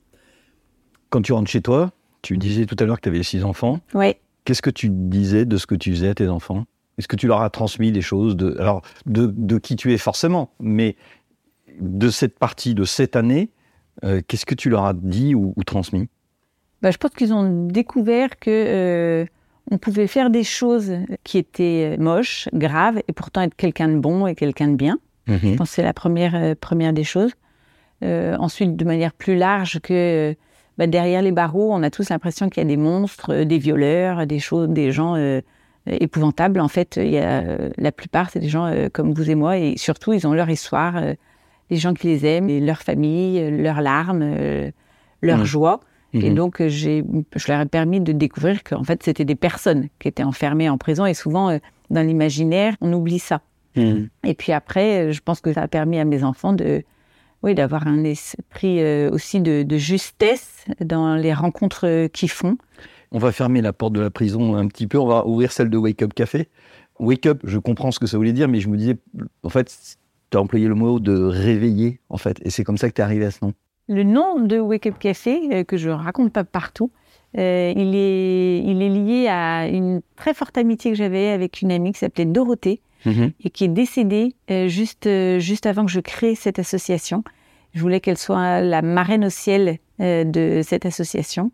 Quand 1.10 1.22
tu 1.22 1.32
rentres 1.32 1.50
chez 1.50 1.62
toi, 1.62 1.92
tu 2.22 2.36
disais 2.36 2.66
tout 2.66 2.76
à 2.80 2.84
l'heure 2.84 2.96
que 2.96 3.02
tu 3.02 3.08
avais 3.08 3.22
six 3.22 3.44
enfants. 3.44 3.80
Ouais. 3.94 4.18
Qu'est-ce 4.44 4.62
que 4.62 4.70
tu 4.70 4.88
disais 4.90 5.44
de 5.44 5.56
ce 5.56 5.66
que 5.66 5.74
tu 5.74 5.90
faisais 5.92 6.08
à 6.08 6.14
tes 6.14 6.28
enfants? 6.28 6.64
Est-ce 6.96 7.06
que 7.06 7.16
tu 7.16 7.26
leur 7.28 7.42
as 7.42 7.50
transmis 7.50 7.92
des 7.92 8.00
choses 8.00 8.34
de, 8.34 8.56
alors, 8.58 8.82
de, 9.06 9.26
de 9.26 9.58
qui 9.58 9.76
tu 9.76 9.92
es 9.92 9.98
forcément, 9.98 10.50
mais 10.58 10.96
de 11.80 12.08
cette 12.08 12.38
partie, 12.38 12.74
de 12.74 12.84
cette 12.84 13.14
année, 13.14 13.50
euh, 14.04 14.20
qu'est-ce 14.26 14.46
que 14.46 14.54
tu 14.54 14.70
leur 14.70 14.84
as 14.84 14.94
dit 14.94 15.34
ou, 15.34 15.52
ou 15.56 15.64
transmis? 15.64 16.08
Bah, 16.82 16.90
je 16.90 16.98
pense 16.98 17.10
qu'ils 17.10 17.32
ont 17.32 17.66
découvert 17.66 18.38
que 18.38 18.50
euh, 18.50 19.26
on 19.70 19.78
pouvait 19.78 20.06
faire 20.06 20.30
des 20.30 20.44
choses 20.44 20.92
qui 21.24 21.38
étaient 21.38 21.96
moches, 21.98 22.48
graves, 22.54 23.00
et 23.08 23.12
pourtant 23.12 23.42
être 23.42 23.54
quelqu'un 23.56 23.88
de 23.88 23.98
bon 23.98 24.26
et 24.26 24.34
quelqu'un 24.34 24.68
de 24.68 24.76
bien. 24.76 24.98
Je 25.26 25.56
pense 25.56 25.68
que 25.68 25.74
c'est 25.74 25.82
la 25.82 25.92
première, 25.92 26.34
euh, 26.34 26.54
première 26.58 26.94
des 26.94 27.04
choses. 27.04 27.32
Euh, 28.02 28.34
ensuite, 28.38 28.76
de 28.76 28.84
manière 28.86 29.12
plus 29.12 29.36
large, 29.36 29.80
que 29.80 30.30
euh, 30.30 30.34
bah, 30.78 30.86
derrière 30.86 31.20
les 31.20 31.32
barreaux, 31.32 31.70
on 31.70 31.82
a 31.82 31.90
tous 31.90 32.08
l'impression 32.08 32.48
qu'il 32.48 32.62
y 32.62 32.66
a 32.66 32.68
des 32.68 32.78
monstres, 32.78 33.34
euh, 33.34 33.44
des 33.44 33.58
violeurs, 33.58 34.26
des 34.26 34.38
choses, 34.38 34.68
des 34.68 34.90
gens 34.90 35.16
euh, 35.16 35.42
épouvantables. 35.86 36.60
En 36.60 36.68
fait, 36.68 36.96
il 36.96 37.10
y 37.10 37.18
a, 37.18 37.40
euh, 37.40 37.70
la 37.76 37.92
plupart, 37.92 38.30
c'est 38.30 38.38
des 38.38 38.48
gens 38.48 38.66
euh, 38.66 38.88
comme 38.90 39.12
vous 39.12 39.30
et 39.30 39.34
moi, 39.34 39.58
et 39.58 39.76
surtout, 39.76 40.14
ils 40.14 40.26
ont 40.26 40.32
leur 40.32 40.48
histoire, 40.48 40.96
euh, 40.96 41.12
les 41.70 41.76
gens 41.76 41.94
qui 41.94 42.06
les 42.08 42.26
aiment, 42.26 42.48
et 42.50 42.60
leur 42.60 42.78
famille, 42.78 43.50
leurs 43.50 43.80
larmes, 43.80 44.22
euh, 44.22 44.70
leur 45.22 45.38
Mhm. 45.38 45.44
joie. 45.44 45.80
Et 46.14 46.30
Mhm. 46.30 46.34
donc, 46.34 46.60
euh, 46.62 46.68
je 46.70 47.02
leur 47.48 47.60
ai 47.60 47.66
permis 47.66 48.00
de 48.00 48.12
découvrir 48.12 48.64
qu'en 48.64 48.82
fait, 48.84 49.02
c'était 49.02 49.26
des 49.26 49.34
personnes 49.34 49.88
qui 49.98 50.08
étaient 50.08 50.22
enfermées 50.22 50.70
en 50.70 50.78
prison. 50.78 51.04
Et 51.04 51.12
souvent, 51.14 51.50
euh, 51.50 51.58
dans 51.90 52.00
l'imaginaire, 52.06 52.74
on 52.80 52.92
oublie 52.92 53.18
ça. 53.18 53.42
Et 54.24 54.34
puis 54.34 54.50
après, 54.52 55.06
euh, 55.08 55.12
je 55.12 55.20
pense 55.20 55.40
que 55.40 55.52
ça 55.52 55.62
a 55.62 55.68
permis 55.68 55.98
à 56.00 56.04
mes 56.04 56.24
enfants 56.24 56.52
de, 56.52 56.82
oui, 57.44 57.54
d'avoir 57.54 57.86
un 57.86 58.02
esprit 58.02 58.80
euh, 58.80 59.08
aussi 59.12 59.40
de, 59.40 59.62
de 59.62 59.76
justesse 59.76 60.64
dans 60.80 61.14
les 61.14 61.32
rencontres 61.32 62.08
qu'ils 62.08 62.30
font. 62.30 62.56
On 63.12 63.18
va 63.18 63.30
fermer 63.30 63.62
la 63.62 63.72
porte 63.72 63.92
de 63.92 64.00
la 64.00 64.10
prison 64.10 64.56
un 64.56 64.66
petit 64.66 64.86
peu, 64.88 64.98
on 64.98 65.06
va 65.06 65.26
ouvrir 65.26 65.52
celle 65.52 65.70
de 65.70 65.76
Wake 65.76 66.02
Up 66.02 66.12
Café. 66.14 66.48
Wake 66.98 67.26
Up, 67.26 67.40
je 67.44 67.58
comprends 67.58 67.92
ce 67.92 68.00
que 68.00 68.06
ça 68.08 68.16
voulait 68.16 68.32
dire, 68.32 68.48
mais 68.48 68.58
je 68.58 68.68
me 68.68 68.76
disais, 68.76 68.96
en 69.44 69.48
fait, 69.48 69.96
tu 70.30 70.36
as 70.36 70.40
employé 70.40 70.68
le 70.68 70.74
mot 70.74 71.00
de 71.00 71.14
réveiller, 71.22 72.00
en 72.10 72.16
fait, 72.18 72.38
et 72.44 72.50
c'est 72.50 72.64
comme 72.64 72.78
ça 72.78 72.88
que 72.88 72.94
tu 72.94 73.00
es 73.00 73.04
arrivé 73.04 73.24
à 73.24 73.30
ce 73.30 73.38
nom. 73.44 73.52
Le 73.88 74.02
nom 74.02 74.40
de 74.40 74.58
Wake 74.58 74.86
Up 74.86 74.98
Café, 74.98 75.40
euh, 75.52 75.64
que 75.64 75.76
je 75.76 75.88
raconte 75.90 76.32
pas 76.32 76.44
partout, 76.44 76.90
euh, 77.38 77.72
il, 77.76 77.94
est, 77.94 78.58
il 78.62 78.82
est 78.82 78.88
lié 78.88 79.28
à 79.28 79.66
une 79.68 80.00
très 80.16 80.34
forte 80.34 80.58
amitié 80.58 80.90
que 80.90 80.96
j'avais 80.96 81.28
avec 81.28 81.62
une 81.62 81.70
amie 81.72 81.92
qui 81.92 81.98
s'appelait 82.00 82.24
Dorothée, 82.26 82.80
et 83.06 83.48
qui 83.50 83.64
est 83.64 83.68
décédée 83.68 84.34
euh, 84.50 84.66
juste, 84.68 85.06
euh, 85.06 85.38
juste 85.38 85.64
avant 85.66 85.86
que 85.86 85.90
je 85.90 86.00
crée 86.00 86.34
cette 86.34 86.58
association. 86.58 87.22
Je 87.72 87.80
voulais 87.80 88.00
qu'elle 88.00 88.18
soit 88.18 88.60
la 88.60 88.82
marraine 88.82 89.24
au 89.24 89.30
ciel 89.30 89.78
de 90.00 90.60
cette 90.64 90.84
association, 90.84 91.50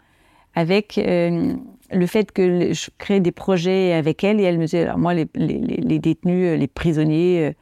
avec 0.55 0.97
le 0.97 2.07
fait 2.07 2.33
que 2.33 2.73
je 2.73 2.91
crée 2.99 3.21
des 3.21 3.31
projets 3.33 3.93
avec 3.93 4.25
elle, 4.25 4.41
et 4.41 4.45
elle 4.45 4.59
me 4.59 4.65
disait, 4.65 4.83
alors 4.85 4.99
moi, 4.99 5.13
les, 5.15 5.27
les- 5.35 5.59
les- 5.59 5.99
détenus, 5.99 6.59
les 6.59 6.67
prisonniers, 6.67 7.55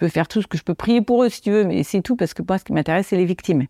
peux 0.00 0.08
faire 0.08 0.26
tout 0.26 0.42
ce 0.42 0.46
que 0.46 0.58
je 0.58 0.64
peux 0.64 0.74
prier 0.74 1.00
pour 1.02 1.22
eux 1.22 1.28
si 1.28 1.40
tu 1.42 1.50
veux, 1.52 1.64
mais 1.64 1.82
c'est 1.84 2.00
tout, 2.02 2.16
parce 2.16 2.34
que 2.34 2.42
moi, 2.46 2.58
ce 2.58 2.64
qui 2.64 2.72
m'intéresse, 2.72 3.06
c'est 3.08 3.16
les 3.16 3.24
victimes. 3.24 3.66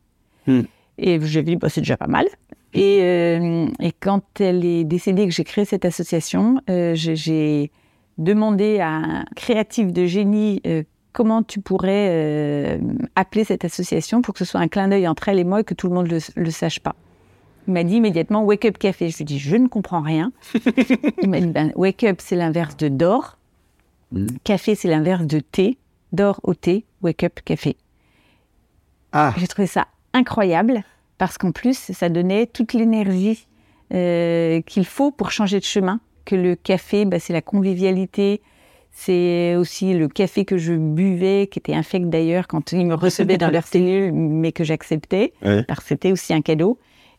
Hmm. 0.46 0.62
Et 0.96 1.20
j'ai 1.20 1.42
dit, 1.42 1.56
bah, 1.56 1.68
c'est 1.68 1.80
déjà 1.82 1.96
pas 1.96 2.06
mal. 2.06 2.26
Et, 2.72 3.00
euh, 3.02 3.66
et 3.80 3.92
quand 3.92 4.22
elle 4.40 4.64
est 4.64 4.84
décédée, 4.84 5.26
que 5.26 5.32
j'ai 5.32 5.44
créé 5.44 5.64
cette 5.64 5.84
association, 5.84 6.60
euh, 6.70 6.94
j'ai- 6.94 7.70
demandé 8.18 8.80
à 8.80 8.88
un 8.90 9.24
créatif 9.34 9.94
de 9.94 10.04
génie 10.04 10.60
euh, 10.66 10.82
comment 11.12 11.42
tu 11.42 11.58
pourrais 11.58 12.78
appeler 13.16 13.44
cette 13.44 13.64
association 13.64 14.20
pour 14.20 14.34
que 14.34 14.40
ce 14.40 14.44
soit 14.44 14.60
un 14.60 14.68
clin 14.68 14.88
d'œil 14.88 15.08
entre 15.08 15.30
elle 15.30 15.38
et 15.38 15.44
moi 15.44 15.60
et 15.60 15.64
que 15.64 15.72
tout 15.72 15.88
le 15.88 15.94
monde 15.94 16.06
ne 16.06 16.16
le, 16.16 16.20
le 16.36 16.50
sache 16.50 16.80
pas. 16.80 16.94
Il 17.66 17.72
m'a 17.72 17.82
dit 17.84 17.94
immédiatement 17.96 18.44
Wake 18.44 18.64
Up 18.64 18.78
Café. 18.78 19.08
Je 19.10 19.16
lui 19.16 19.22
ai 19.22 19.24
dit 19.24 19.38
Je 19.38 19.56
ne 19.56 19.68
comprends 19.68 20.02
rien. 20.02 20.32
Il 21.22 21.30
m'a 21.30 21.40
dit 21.40 21.46
ben, 21.46 21.72
Wake 21.76 22.04
Up, 22.04 22.16
c'est 22.20 22.36
l'inverse 22.36 22.76
de 22.76 22.88
d'or. 22.88 23.38
Mm. 24.12 24.26
Café, 24.44 24.74
c'est 24.74 24.88
l'inverse 24.88 25.24
de 25.24 25.40
thé. 25.40 25.78
D'or 26.12 26.40
au 26.42 26.54
thé, 26.54 26.84
Wake 27.02 27.24
Up 27.24 27.40
Café. 27.44 27.76
Ah, 29.12 29.34
J'ai 29.38 29.46
trouvé 29.46 29.66
ça 29.66 29.86
incroyable 30.12 30.82
parce 31.18 31.38
qu'en 31.38 31.52
plus, 31.52 31.76
ça 31.76 32.08
donnait 32.08 32.46
toute 32.46 32.72
l'énergie 32.72 33.46
euh, 33.92 34.60
qu'il 34.62 34.84
faut 34.84 35.10
pour 35.10 35.30
changer 35.30 35.58
de 35.58 35.64
chemin. 35.64 36.00
Que 36.24 36.36
le 36.36 36.54
café, 36.54 37.04
bah, 37.04 37.18
c'est 37.18 37.32
la 37.32 37.42
convivialité. 37.42 38.40
C'est 38.92 39.56
aussi 39.56 39.94
le 39.94 40.08
café 40.08 40.44
que 40.44 40.58
je 40.58 40.74
buvais, 40.74 41.48
qui 41.50 41.58
était 41.58 41.74
infect 41.74 42.06
d'ailleurs 42.08 42.46
quand 42.48 42.72
ils 42.72 42.86
me 42.86 42.94
recevaient 42.94 43.38
dans 43.38 43.50
leur 43.50 43.66
cellule, 43.66 44.12
mais 44.12 44.52
que 44.52 44.64
j'acceptais, 44.64 45.32
parce 45.66 45.80
que 45.80 45.86
c'était 45.88 46.12
aussi 46.12 46.34
un 46.34 46.40
cadeau. 46.42 46.78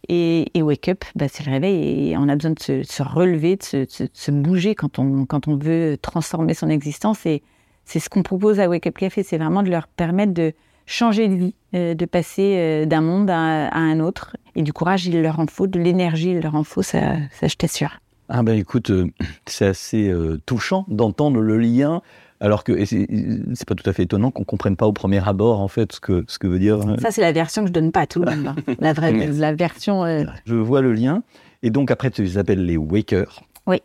Et, 0.10 0.48
et 0.58 0.62
Wake 0.64 0.90
Up, 0.90 1.06
bah, 1.16 1.28
c'est 1.32 1.46
le 1.46 1.52
réveil 1.52 2.10
et 2.12 2.18
on 2.18 2.28
a 2.28 2.36
besoin 2.36 2.52
de 2.52 2.60
se, 2.60 2.72
de 2.80 2.84
se 2.84 3.04
relever, 3.04 3.58
se- 3.62 3.78
de 4.04 4.10
se 4.12 4.32
bouger 4.32 4.74
quand 4.76 4.98
on, 5.00 5.26
quand 5.26 5.48
on 5.48 5.56
veut 5.58 5.98
transformer 6.02 6.54
son 6.56 6.70
existence. 6.70 7.26
Et 7.26 7.44
c'est 7.86 8.00
ce 8.00 8.10
qu'on 8.10 8.24
propose 8.24 8.60
à 8.60 8.70
Wake 8.70 8.88
Up 8.88 8.98
Café, 8.98 9.24
c'est 9.24 9.38
vraiment 9.38 9.64
de 9.64 9.70
leur 9.70 9.88
permettre 9.88 10.34
de 10.34 10.54
changer 10.86 11.28
de 11.28 11.36
vie, 11.36 11.56
euh, 11.76 11.94
de 11.94 12.06
passer 12.06 12.56
euh, 12.58 12.86
d'un 12.86 13.02
monde 13.02 13.30
à, 13.30 13.68
à 13.68 13.78
un 13.80 14.00
autre. 14.00 14.36
Et 14.56 14.62
du 14.64 14.74
courage, 14.74 15.06
il 15.06 15.22
leur 15.22 15.40
en 15.40 15.46
faut, 15.48 15.68
de 15.68 15.80
l'énergie, 15.80 16.32
il 16.32 16.40
leur 16.42 16.56
en 16.56 16.64
faut, 16.64 16.82
ça, 16.82 17.16
ça 17.32 17.48
je 17.48 17.56
t'assure. 17.56 18.00
ah 18.30 18.44
ben 18.44 18.58
écoute, 18.58 18.90
euh, 18.92 19.08
c'est 19.46 19.68
assez 19.68 20.14
touchant 20.46 20.86
d'entendre 20.90 21.40
le 21.40 21.58
lien, 21.58 22.02
alors 22.40 22.64
que 22.64 22.84
c'est 22.86 23.68
pas 23.68 23.76
tout 23.76 23.88
à 23.90 23.94
fait 23.94 24.04
étonnant 24.04 24.32
qu'on 24.32 24.44
comprenne 24.44 24.76
pas 24.76 24.88
au 24.88 24.94
premier 24.94 25.26
abord, 25.28 25.60
en 25.62 25.68
fait, 25.68 25.94
ce 25.94 26.00
que, 26.00 26.26
ce 26.28 26.40
que 26.40 26.48
veut 26.48 26.60
dire. 26.60 26.80
Ça, 27.00 27.12
c'est 27.12 27.22
la 27.22 27.32
version 27.32 27.62
que 27.62 27.68
je 27.68 27.74
donne 27.74 27.92
pas 27.92 28.02
à 28.02 28.08
tout 28.08 28.20
le 28.20 28.36
monde. 28.36 28.48
hein. 28.48 28.74
La 28.80 28.94
vraie, 28.94 29.28
la 29.28 29.54
version. 29.54 30.04
Je 30.46 30.56
vois 30.56 30.82
le 30.82 30.92
lien. 30.94 31.22
Et 31.64 31.70
donc 31.70 31.92
après, 31.92 32.10
tu 32.10 32.24
les 32.24 32.38
appelles 32.40 32.66
les 32.66 32.78
wakers. 32.78 33.44
Oui. 33.68 33.78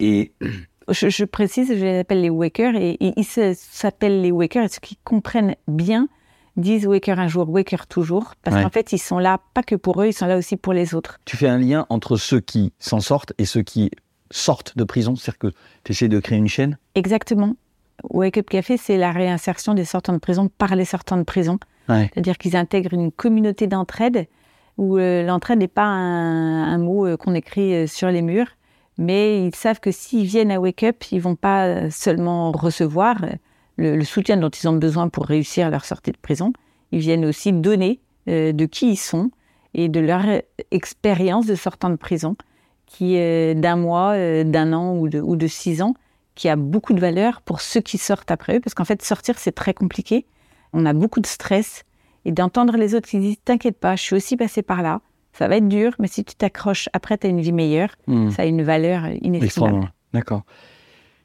Et 0.00 0.32
je, 0.88 1.08
je 1.08 1.24
précise, 1.24 1.68
je 1.68 1.84
les 1.84 1.98
appelle 2.00 2.20
les 2.22 2.30
wakers 2.30 2.74
et, 2.76 2.90
et 3.00 3.12
ils 3.16 3.24
s'appellent 3.54 4.20
les 4.22 4.30
wakers 4.32 4.64
et 4.64 4.68
ceux 4.68 4.80
qui 4.80 4.96
comprennent 5.04 5.54
bien 5.68 6.08
disent 6.56 6.86
waker 6.86 7.18
un 7.18 7.28
jour, 7.28 7.48
waker 7.48 7.86
toujours, 7.86 8.34
parce 8.42 8.56
Ouais. 8.56 8.62
qu'en 8.62 8.68
fait, 8.70 8.92
ils 8.92 8.98
sont 8.98 9.18
là 9.18 9.40
pas 9.54 9.62
que 9.62 9.74
pour 9.74 10.02
eux, 10.02 10.06
ils 10.08 10.12
sont 10.12 10.26
là 10.26 10.36
aussi 10.36 10.56
pour 10.56 10.74
les 10.74 10.94
autres. 10.94 11.18
tu 11.24 11.36
fais 11.38 11.48
un 11.48 11.56
lien 11.58 11.86
entre 11.88 12.16
ceux 12.16 12.40
qui 12.40 12.72
s'en 12.78 13.00
sortent 13.00 13.32
et 13.38 13.46
ceux 13.46 13.62
qui 13.62 13.90
sortent 14.30 14.76
de 14.76 14.84
prison? 14.84 15.16
C'est-à-dire 15.16 15.38
que 15.38 15.46
tu 15.84 15.92
essaies 15.92 16.08
de 16.08 16.20
créer 16.20 16.36
une 16.38 16.48
chaîne? 16.48 16.76
Exactement. 16.94 17.56
Wake 18.10 18.36
Up 18.38 18.50
Café, 18.50 18.76
c'est 18.76 18.96
la 18.98 19.12
réinsertion 19.12 19.72
des 19.74 19.84
sortants 19.86 20.12
de 20.12 20.18
prison 20.18 20.50
par 20.58 20.74
les 20.76 20.84
sortants 20.84 21.16
de 21.16 21.22
prison. 21.22 21.58
Ouais. 21.88 22.10
C'est-à-dire 22.12 22.36
qu'ils 22.36 22.56
intègrent 22.56 22.92
une 22.94 23.12
communauté 23.12 23.66
d'entraide 23.66 24.26
où 24.78 24.98
euh, 24.98 25.22
l'entraide 25.22 25.58
n'est 25.58 25.68
pas 25.68 25.84
un, 25.84 26.64
un 26.74 26.78
mot 26.78 27.06
euh, 27.06 27.16
qu'on 27.16 27.34
écrit 27.34 27.74
euh, 27.74 27.86
sur 27.86 28.08
les 28.08 28.22
murs, 28.22 28.48
mais 28.98 29.44
ils 29.44 29.54
savent 29.54 29.80
que 29.80 29.90
s'ils 29.90 30.26
viennent 30.26 30.50
à 30.50 30.60
Wake 30.60 30.82
Up, 30.82 31.04
ils 31.10 31.20
vont 31.20 31.36
pas 31.36 31.66
euh, 31.66 31.90
seulement 31.90 32.52
recevoir 32.52 33.24
euh, 33.24 33.96
le, 33.96 34.04
soutien 34.04 34.36
dont 34.36 34.50
ils 34.50 34.68
ont 34.68 34.76
besoin 34.76 35.08
pour 35.08 35.26
réussir 35.26 35.70
leur 35.70 35.84
sortie 35.84 36.12
de 36.12 36.18
prison, 36.18 36.52
ils 36.90 37.00
viennent 37.00 37.24
aussi 37.24 37.52
donner 37.52 38.00
euh, 38.28 38.52
de 38.52 38.66
qui 38.66 38.90
ils 38.90 38.96
sont 38.96 39.30
et 39.74 39.88
de 39.88 40.00
leur 40.00 40.24
expérience 40.70 41.46
de 41.46 41.54
sortant 41.54 41.88
de 41.88 41.96
prison, 41.96 42.36
qui 42.86 43.14
d'un 43.54 43.76
mois, 43.76 44.12
euh, 44.12 44.44
d'un 44.44 44.72
an 44.74 44.94
ou 44.96 45.08
de, 45.08 45.20
ou 45.20 45.36
de 45.36 45.46
six 45.46 45.80
ans, 45.80 45.94
qui 46.34 46.48
a 46.48 46.56
beaucoup 46.56 46.92
de 46.92 47.00
valeur 47.00 47.40
pour 47.40 47.60
ceux 47.60 47.80
qui 47.80 47.98
sortent 47.98 48.30
après 48.30 48.56
eux, 48.56 48.60
parce 48.60 48.74
qu'en 48.74 48.84
fait, 48.84 49.02
sortir, 49.02 49.38
c'est 49.38 49.52
très 49.52 49.72
compliqué. 49.74 50.26
On 50.72 50.84
a 50.84 50.92
beaucoup 50.92 51.20
de 51.20 51.26
stress. 51.26 51.84
Et 52.24 52.32
d'entendre 52.32 52.76
les 52.76 52.94
autres 52.94 53.08
qui 53.08 53.18
disent 53.18 53.38
T'inquiète 53.44 53.78
pas, 53.78 53.96
je 53.96 54.02
suis 54.02 54.16
aussi 54.16 54.36
passé 54.36 54.62
par 54.62 54.82
là. 54.82 55.00
Ça 55.32 55.48
va 55.48 55.56
être 55.56 55.68
dur, 55.68 55.92
mais 55.98 56.08
si 56.08 56.24
tu 56.24 56.34
t'accroches, 56.34 56.88
après, 56.92 57.16
tu 57.18 57.26
as 57.26 57.30
une 57.30 57.40
vie 57.40 57.52
meilleure. 57.52 57.90
Hmm. 58.06 58.30
Ça 58.30 58.42
a 58.42 58.44
une 58.46 58.62
valeur 58.62 59.04
inestimable. 59.22 59.90
D'accord. 60.12 60.42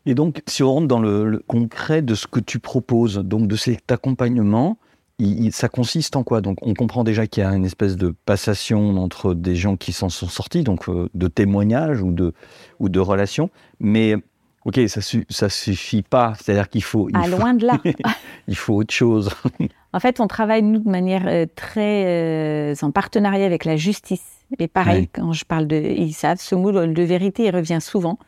Et 0.05 0.15
donc, 0.15 0.41
si 0.47 0.63
on 0.63 0.71
rentre 0.73 0.87
dans 0.87 1.01
le, 1.01 1.29
le 1.29 1.39
concret 1.39 2.01
de 2.01 2.15
ce 2.15 2.27
que 2.27 2.39
tu 2.39 2.59
proposes, 2.59 3.17
donc 3.17 3.47
de 3.47 3.55
cet 3.57 3.91
accompagnement, 3.91 4.77
il- 5.19 5.45
il- 5.47 5.51
ça 5.51 5.67
consiste 5.67 6.15
en 6.15 6.23
quoi? 6.23 6.39
Donc, 6.39 6.59
on 6.61 6.73
comprend 6.73 7.03
déjà 7.03 7.27
qu'il 7.27 7.43
y 7.43 7.45
a 7.45 7.49
une 7.53 7.65
espèce 7.65 7.97
de 7.97 8.15
passation 8.25 8.95
entre 8.97 9.33
des 9.33 9.55
gens 9.55 9.75
qui 9.75 9.91
s'en 9.91 10.07
sont 10.09 10.29
sortis, 10.29 10.63
donc 10.63 10.87
euh, 10.87 11.09
de 11.13 11.27
témoignages 11.27 12.01
ou 12.01 12.11
de, 12.13 12.33
ou 12.79 12.87
de 12.87 12.99
relations. 13.01 13.49
Mais, 13.81 14.15
ok, 14.63 14.79
ça, 14.87 15.01
ça 15.29 15.49
suffit 15.49 16.03
pas. 16.03 16.33
C'est-à-dire 16.39 16.69
qu'il 16.69 16.83
faut, 16.83 17.09
il 17.09 17.15
Ah, 17.17 17.23
faut, 17.23 17.37
loin 17.39 17.53
de 17.55 17.65
là. 17.65 17.77
il 18.47 18.55
faut 18.55 18.75
autre 18.75 18.93
chose. 18.93 19.29
En 19.97 19.99
fait, 19.99 20.19
on 20.19 20.27
travaille, 20.27 20.61
nous, 20.61 20.77
de 20.77 20.89
manière 20.89 21.23
euh, 21.25 21.47
très 21.55 22.03
euh, 22.05 22.75
en 22.83 22.91
partenariat 22.91 23.47
avec 23.47 23.65
la 23.65 23.77
justice. 23.77 24.21
Et 24.59 24.67
pareil, 24.67 25.09
quand 25.11 25.33
je 25.33 25.43
parle 25.43 25.65
de 25.65 25.75
ils 25.75 26.13
savent, 26.13 26.39
ce 26.39 26.53
mot 26.53 26.71
de 26.71 27.01
vérité, 27.01 27.45
il 27.45 27.49
revient 27.49 27.79
souvent. 27.81 28.19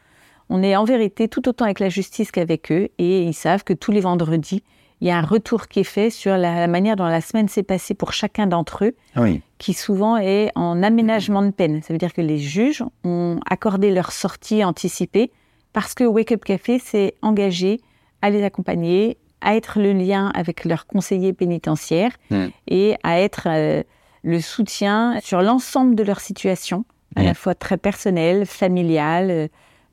On 0.50 0.64
est 0.64 0.76
en 0.76 0.84
vérité 0.84 1.28
tout 1.28 1.48
autant 1.48 1.66
avec 1.66 1.80
la 1.80 1.90
justice 1.90 2.32
qu'avec 2.32 2.72
eux. 2.72 2.88
Et 2.98 3.22
ils 3.22 3.36
savent 3.36 3.64
que 3.64 3.74
tous 3.74 3.92
les 3.92 4.00
vendredis, 4.00 4.64
il 5.00 5.08
y 5.08 5.12
a 5.12 5.18
un 5.20 5.22
retour 5.22 5.68
qui 5.68 5.82
est 5.82 5.84
fait 5.84 6.10
sur 6.10 6.38
la, 6.38 6.66
manière 6.66 6.96
dont 6.96 7.06
la 7.06 7.22
semaine 7.22 7.48
s'est 7.48 7.62
passée 7.62 7.94
pour 7.94 8.14
chacun 8.14 8.48
d'entre 8.48 8.86
eux, 8.86 8.96
Ah 9.14 9.22
oui. 9.22 9.44
qui 9.60 9.74
souvent 9.74 10.18
est 10.18 10.50
en 10.56 10.82
aménagement 10.82 11.44
de 11.44 11.52
peine. 11.52 11.84
Ça 11.84 11.94
veut 11.94 12.00
dire 12.00 12.14
que 12.14 12.22
les 12.22 12.40
juges 12.40 12.84
ont 13.04 13.40
accordé 13.48 13.92
leur 13.92 14.12
sortie 14.12 14.64
anticipée 14.64 15.32
parce 15.72 15.94
que 15.94 16.04
Wake 16.04 16.32
Up 16.32 16.44
Café 16.44 16.80
s'est 16.80 17.14
engagé 17.22 17.80
à 18.24 18.32
les 18.32 18.44
accompagner, 18.44 19.20
à 19.42 19.56
être 19.56 19.80
le 19.80 19.94
lien 19.94 20.32
avec 20.34 20.66
leurs 20.66 20.86
conseillers 20.88 21.34
pénitentiaires 21.34 22.12
Mm. 22.30 22.46
et 22.68 22.96
à 23.04 23.20
être 23.20 23.48
euh, 23.48 23.84
le 24.24 24.42
soutien 24.42 25.20
sur 25.22 25.42
l'ensemble 25.42 25.96
de 25.96 26.04
leur 26.04 26.20
situation, 26.20 26.86
à 27.16 27.24
la 27.24 27.34
fois 27.34 27.56
très 27.56 27.78
personnelle, 27.78 28.46
familiale, 28.46 29.32
euh, 29.32 29.48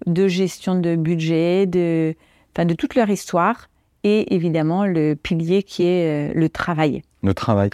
de 0.06 0.28
gestion 0.28 0.78
de 0.78 0.96
budget, 0.96 1.66
de, 1.66 2.14
enfin, 2.54 2.66
de 2.66 2.74
toute 2.74 2.94
leur 2.94 3.08
histoire 3.08 3.68
et 4.04 4.34
évidemment 4.34 4.84
le 4.84 5.14
pilier 5.14 5.62
qui 5.62 5.84
est 5.84 6.30
euh, 6.30 6.32
le 6.34 6.48
travail. 6.48 7.02
Le 7.22 7.34
travail. 7.34 7.70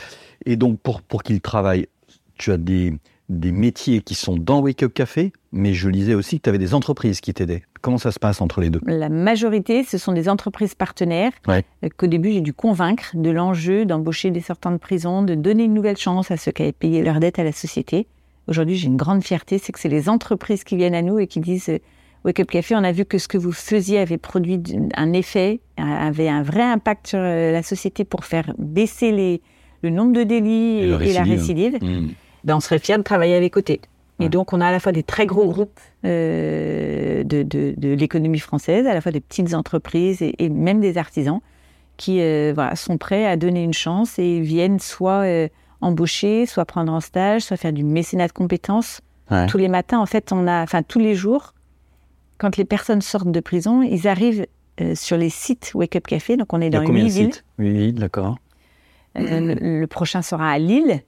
Et 0.47 0.57
donc, 0.57 0.79
pour, 0.81 1.03
pour 1.03 1.23
qu'ils 1.23 1.41
travaillent, 1.41 1.89
tu 2.39 2.53
as 2.53 2.57
des, 2.57 2.95
des 3.29 3.53
métiers 3.53 4.01
qui 4.01 4.15
sont 4.15 4.37
dans 4.37 4.61
Wake 4.61 4.83
Up 4.83 4.95
Café, 4.95 5.33
mais 5.51 5.75
je 5.75 5.89
lisais 5.89 6.15
aussi 6.15 6.39
que 6.39 6.45
tu 6.45 6.49
avais 6.49 6.59
des 6.59 6.75
entreprises 6.75 7.21
qui 7.21 7.35
t'aidaient. 7.35 7.65
Comment 7.83 7.99
ça 7.99 8.13
se 8.13 8.19
passe 8.19 8.41
entre 8.41 8.61
les 8.61 8.71
deux? 8.71 8.81
La 8.87 9.09
majorité, 9.09 9.83
ce 9.85 9.99
sont 9.99 10.13
des 10.13 10.29
entreprises 10.29 10.75
partenaires 10.75 11.33
Ouais. 11.47 11.65
euh, 11.85 11.89
qu'au 11.97 12.07
début, 12.07 12.33
j'ai 12.33 12.41
dû 12.41 12.53
convaincre 12.55 13.11
de 13.15 13.29
l'enjeu 13.31 13.85
d'embaucher 13.85 14.31
des 14.31 14.41
sortants 14.41 14.71
de 14.71 14.77
prison, 14.79 15.23
de 15.23 15.35
donner 15.35 15.65
une 15.65 15.75
nouvelle 15.75 15.97
chance 15.97 16.31
à 16.31 16.37
ceux 16.37 16.53
qui 16.53 16.63
avaient 16.63 16.73
payé 16.73 17.03
leur 17.03 17.19
dette 17.21 17.39
à 17.39 17.45
la 17.45 17.53
société. 17.53 18.07
Aujourd'hui, 18.49 18.77
j'ai 18.77 18.87
une 18.87 18.97
grande 18.97 19.23
fierté, 19.23 19.59
c'est 19.59 19.73
que 19.73 19.79
c'est 19.81 19.89
les 19.89 20.09
entreprises 20.09 20.65
qui 20.65 20.77
viennent 20.77 20.95
à 20.95 21.03
nous 21.03 21.19
et 21.19 21.27
qui 21.27 21.41
disent 21.41 21.69
euh, 21.69 21.79
Wake 22.25 22.39
Up 22.41 22.51
Café, 22.51 22.77
on 22.77 22.85
a 22.85 22.93
vu 22.93 23.05
que 23.05 23.19
ce 23.19 23.27
que 23.27 23.37
vous 23.37 23.51
faisiez 23.53 23.99
avait 23.99 24.17
produit 24.19 24.61
un 24.97 25.13
effet, 25.13 25.59
avait 25.77 26.29
un 26.29 26.43
vrai 26.45 26.63
impact 26.63 27.09
sur 27.09 27.19
euh, 27.21 27.51
la 27.51 27.65
société 27.65 28.05
pour 28.05 28.25
faire 28.25 28.55
baisser 28.59 29.11
les, 29.11 29.43
le 29.83 29.91
nombre 29.91 30.13
de 30.13 30.23
délits 30.23 30.79
Et 30.79 30.83
et, 30.83 30.87
le 30.87 31.03
et 31.03 31.13
la 31.15 31.23
récidive. 31.25 31.79
Hmm. 31.83 32.11
Ben, 32.45 32.57
on 32.57 32.61
serait 32.61 32.79
fiers 32.79 32.97
de 32.97 33.03
travailler 33.03 33.35
avec 33.35 33.53
côté. 33.53 33.81
Et 34.21 34.29
donc, 34.29 34.53
on 34.53 34.61
a 34.61 34.67
à 34.69 34.71
la 34.73 34.79
fois 34.79 34.93
des 34.93 35.03
très 35.03 35.27
gros 35.27 35.47
groupes 35.49 35.81
euh, 36.05 37.25
de, 37.25 37.43
de- 37.43 37.75
de 37.77 37.89
l'économie 37.95 38.39
française, 38.39 38.87
à 38.87 38.95
la 38.95 39.01
fois 39.01 39.11
des 39.11 39.21
petites 39.21 39.53
entreprises 39.55 40.23
et, 40.23 40.35
et 40.39 40.49
même 40.49 40.81
des 40.81 40.97
artisans 40.97 41.41
qui 41.97 42.21
euh, 42.21 42.53
voilà, 42.55 42.77
sont 42.77 42.99
prêts 42.99 43.27
à 43.27 43.37
donner 43.37 43.65
une 43.65 43.75
chance 43.75 44.19
et 44.19 44.41
viennent 44.41 44.79
soit 44.79 45.25
euh, 45.25 45.49
embaucher, 45.81 46.47
soit 46.47 46.65
prendre 46.65 46.93
en 46.93 47.01
stage, 47.01 47.43
soit 47.43 47.57
faire 47.57 47.73
du 47.73 47.83
mécénat 47.85 48.29
de 48.29 48.33
compétences. 48.33 49.01
Ouais. 49.31 49.47
Tous 49.47 49.59
les 49.59 49.69
matins, 49.69 49.99
en 49.99 50.07
fait, 50.07 50.31
on 50.33 50.47
a, 50.47 50.63
enfin 50.63 50.83
tous 50.83 50.99
les 51.01 51.15
jours, 51.15 51.55
quand 52.39 52.57
les 52.57 52.65
personnes 52.65 53.03
sortent 53.03 53.31
de 53.33 53.41
prison, 53.41 53.83
ils 53.83 54.07
arrivent 54.07 54.47
sur 54.95 55.17
les 55.17 55.31
sites 55.31 55.73
Wake 55.75 55.97
Up 55.97 56.07
Café. 56.07 56.37
Donc, 56.37 56.53
on 56.53 56.61
est 56.61 56.69
Il 56.69 56.73
y 56.73 56.77
a 56.77 56.81
dans 56.81 56.87
combien 56.87 57.05
huit 57.05 57.11
villes. 57.11 57.35
sites? 57.35 57.45
Oui, 57.59 57.93
d'accord. 57.93 58.37
Le, 59.15 59.81
le 59.81 59.87
prochain 59.87 60.23
sera 60.23 60.51
à 60.51 60.59
Lille 60.59 61.03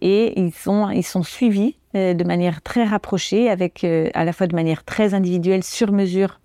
et 0.00 0.40
ils 0.40 0.52
sont, 0.52 0.88
ils 0.90 1.02
sont 1.02 1.22
suivis 1.22 1.76
de 1.94 2.24
manière 2.24 2.62
très 2.62 2.84
rapprochée, 2.84 3.50
avec 3.50 3.84
euh, 3.84 4.10
à 4.14 4.24
la 4.24 4.32
fois 4.32 4.46
de 4.46 4.54
manière 4.54 4.84
très 4.84 5.14
individuelle, 5.14 5.64
sur 5.64 5.92
mesure 5.92 6.40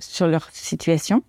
sur 0.00 0.28
leur 0.28 0.48
situation, 0.52 1.22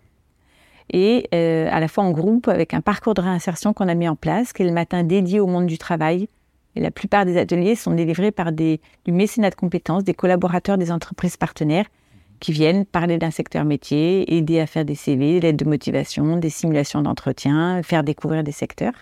et 0.91 1.27
euh, 1.33 1.67
à 1.71 1.79
la 1.79 1.87
fois 1.87 2.03
en 2.03 2.11
groupe 2.11 2.47
avec 2.47 2.73
un 2.73 2.81
parcours 2.81 3.13
de 3.13 3.21
réinsertion 3.21 3.73
qu'on 3.73 3.87
a 3.87 3.95
mis 3.95 4.07
en 4.07 4.15
place, 4.15 4.53
qui 4.53 4.63
est 4.63 4.65
le 4.65 4.71
matin 4.71 5.03
dédié 5.03 5.39
au 5.39 5.47
monde 5.47 5.67
du 5.67 5.77
travail. 5.77 6.29
Et 6.75 6.81
la 6.81 6.91
plupart 6.91 7.25
des 7.25 7.37
ateliers 7.37 7.75
sont 7.75 7.93
délivrés 7.93 8.31
par 8.31 8.51
des, 8.51 8.79
du 9.05 9.11
mécénat 9.11 9.49
de 9.49 9.55
compétences, 9.55 10.03
des 10.03 10.13
collaborateurs 10.13 10.77
des 10.77 10.91
entreprises 10.91 11.35
partenaires 11.35 11.85
qui 12.39 12.51
viennent 12.51 12.85
parler 12.85 13.17
d'un 13.17 13.31
secteur 13.31 13.65
métier, 13.65 14.35
aider 14.35 14.59
à 14.59 14.67
faire 14.67 14.85
des 14.85 14.95
CV, 14.95 15.39
l'aide 15.39 15.57
de 15.57 15.65
motivation, 15.65 16.37
des 16.37 16.49
simulations 16.49 17.01
d'entretien, 17.01 17.81
faire 17.83 18.03
découvrir 18.03 18.43
des 18.43 18.51
secteurs. 18.51 18.93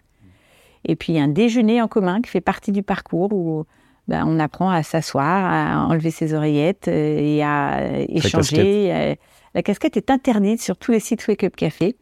Et 0.85 0.95
puis, 0.95 1.19
un 1.19 1.27
déjeuner 1.27 1.81
en 1.81 1.87
commun 1.87 2.21
qui 2.21 2.31
fait 2.31 2.41
partie 2.41 2.71
du 2.71 2.81
parcours 2.81 3.33
où 3.33 3.65
ben, 4.07 4.23
on 4.27 4.39
apprend 4.39 4.69
à 4.69 4.83
s'asseoir, 4.83 5.45
à 5.45 5.87
enlever 5.87 6.11
ses 6.11 6.33
oreillettes 6.33 6.87
euh, 6.87 7.17
et 7.19 7.43
à 7.43 7.79
euh, 7.79 8.05
échanger. 8.09 8.91
Euh, 8.93 9.15
La 9.53 9.63
casquette 9.63 9.97
est 9.97 10.09
interdite 10.11 10.61
sur 10.61 10.77
tous 10.77 10.91
les 10.91 10.99
sites 10.99 11.27
Wake 11.27 11.43
Up 11.43 11.55
Café 11.55 11.95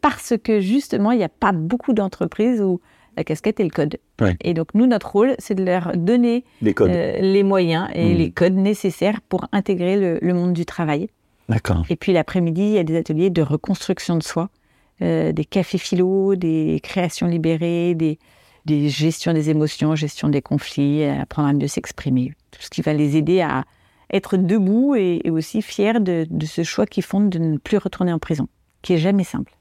parce 0.00 0.34
que 0.42 0.60
justement, 0.60 1.12
il 1.12 1.18
n'y 1.18 1.24
a 1.24 1.28
pas 1.28 1.52
beaucoup 1.52 1.92
d'entreprises 1.92 2.60
où 2.60 2.80
la 3.16 3.24
casquette 3.24 3.60
est 3.60 3.64
le 3.64 3.70
code. 3.70 3.98
Ouais. 4.20 4.36
Et 4.40 4.54
donc, 4.54 4.68
nous, 4.74 4.86
notre 4.86 5.12
rôle, 5.12 5.34
c'est 5.38 5.54
de 5.54 5.62
leur 5.64 5.92
donner 5.96 6.44
Les 6.62 6.72
codes. 6.74 6.90
euh, 6.90 7.18
les 7.20 7.42
moyens 7.42 7.88
et 7.94 8.08
Mhm. 8.12 8.16
les 8.18 8.30
codes 8.30 8.54
nécessaires 8.56 9.20
pour 9.28 9.46
intégrer 9.52 9.96
le, 10.00 10.18
le 10.22 10.34
monde 10.34 10.54
du 10.54 10.64
travail. 10.64 11.08
D'accord. 11.48 11.84
Et 11.90 11.96
puis 11.96 12.12
l'après-midi, 12.12 12.62
il 12.62 12.70
y 12.72 12.78
a 12.78 12.84
des 12.84 12.96
ateliers 12.96 13.28
de 13.30 13.42
reconstruction 13.42 14.16
de 14.16 14.22
soi, 14.22 14.48
euh, 15.02 15.32
des 15.32 15.44
cafés 15.44 15.76
philo, 15.78 16.34
des 16.36 16.80
créations 16.82 17.26
libérées, 17.26 17.94
des, 17.94 18.18
des 18.64 18.88
gestions 18.88 19.32
des 19.32 19.50
émotions, 19.50 19.94
gestion 19.94 20.28
des 20.28 20.42
conflits, 20.42 21.02
euh, 21.02 21.22
apprendre 21.22 21.48
à 21.48 21.52
mieux 21.52 21.68
s'exprimer. 21.68 22.34
Tout 22.50 22.62
ce 22.62 22.70
qui 22.70 22.82
va 22.82 22.92
les 22.92 23.16
aider 23.16 23.40
à 23.40 23.64
être 24.12 24.36
debout 24.36 24.94
et, 24.94 25.20
et 25.24 25.30
aussi 25.30 25.62
fiers 25.62 26.00
de, 26.00 26.26
de 26.28 26.46
ce 26.46 26.62
choix 26.62 26.86
qu'ils 26.86 27.02
font 27.02 27.20
de 27.20 27.38
ne 27.38 27.56
plus 27.58 27.78
retourner 27.78 28.12
en 28.12 28.18
prison, 28.18 28.48
qui 28.82 28.92
est 28.94 28.98
jamais 28.98 29.24
simple. 29.24 29.52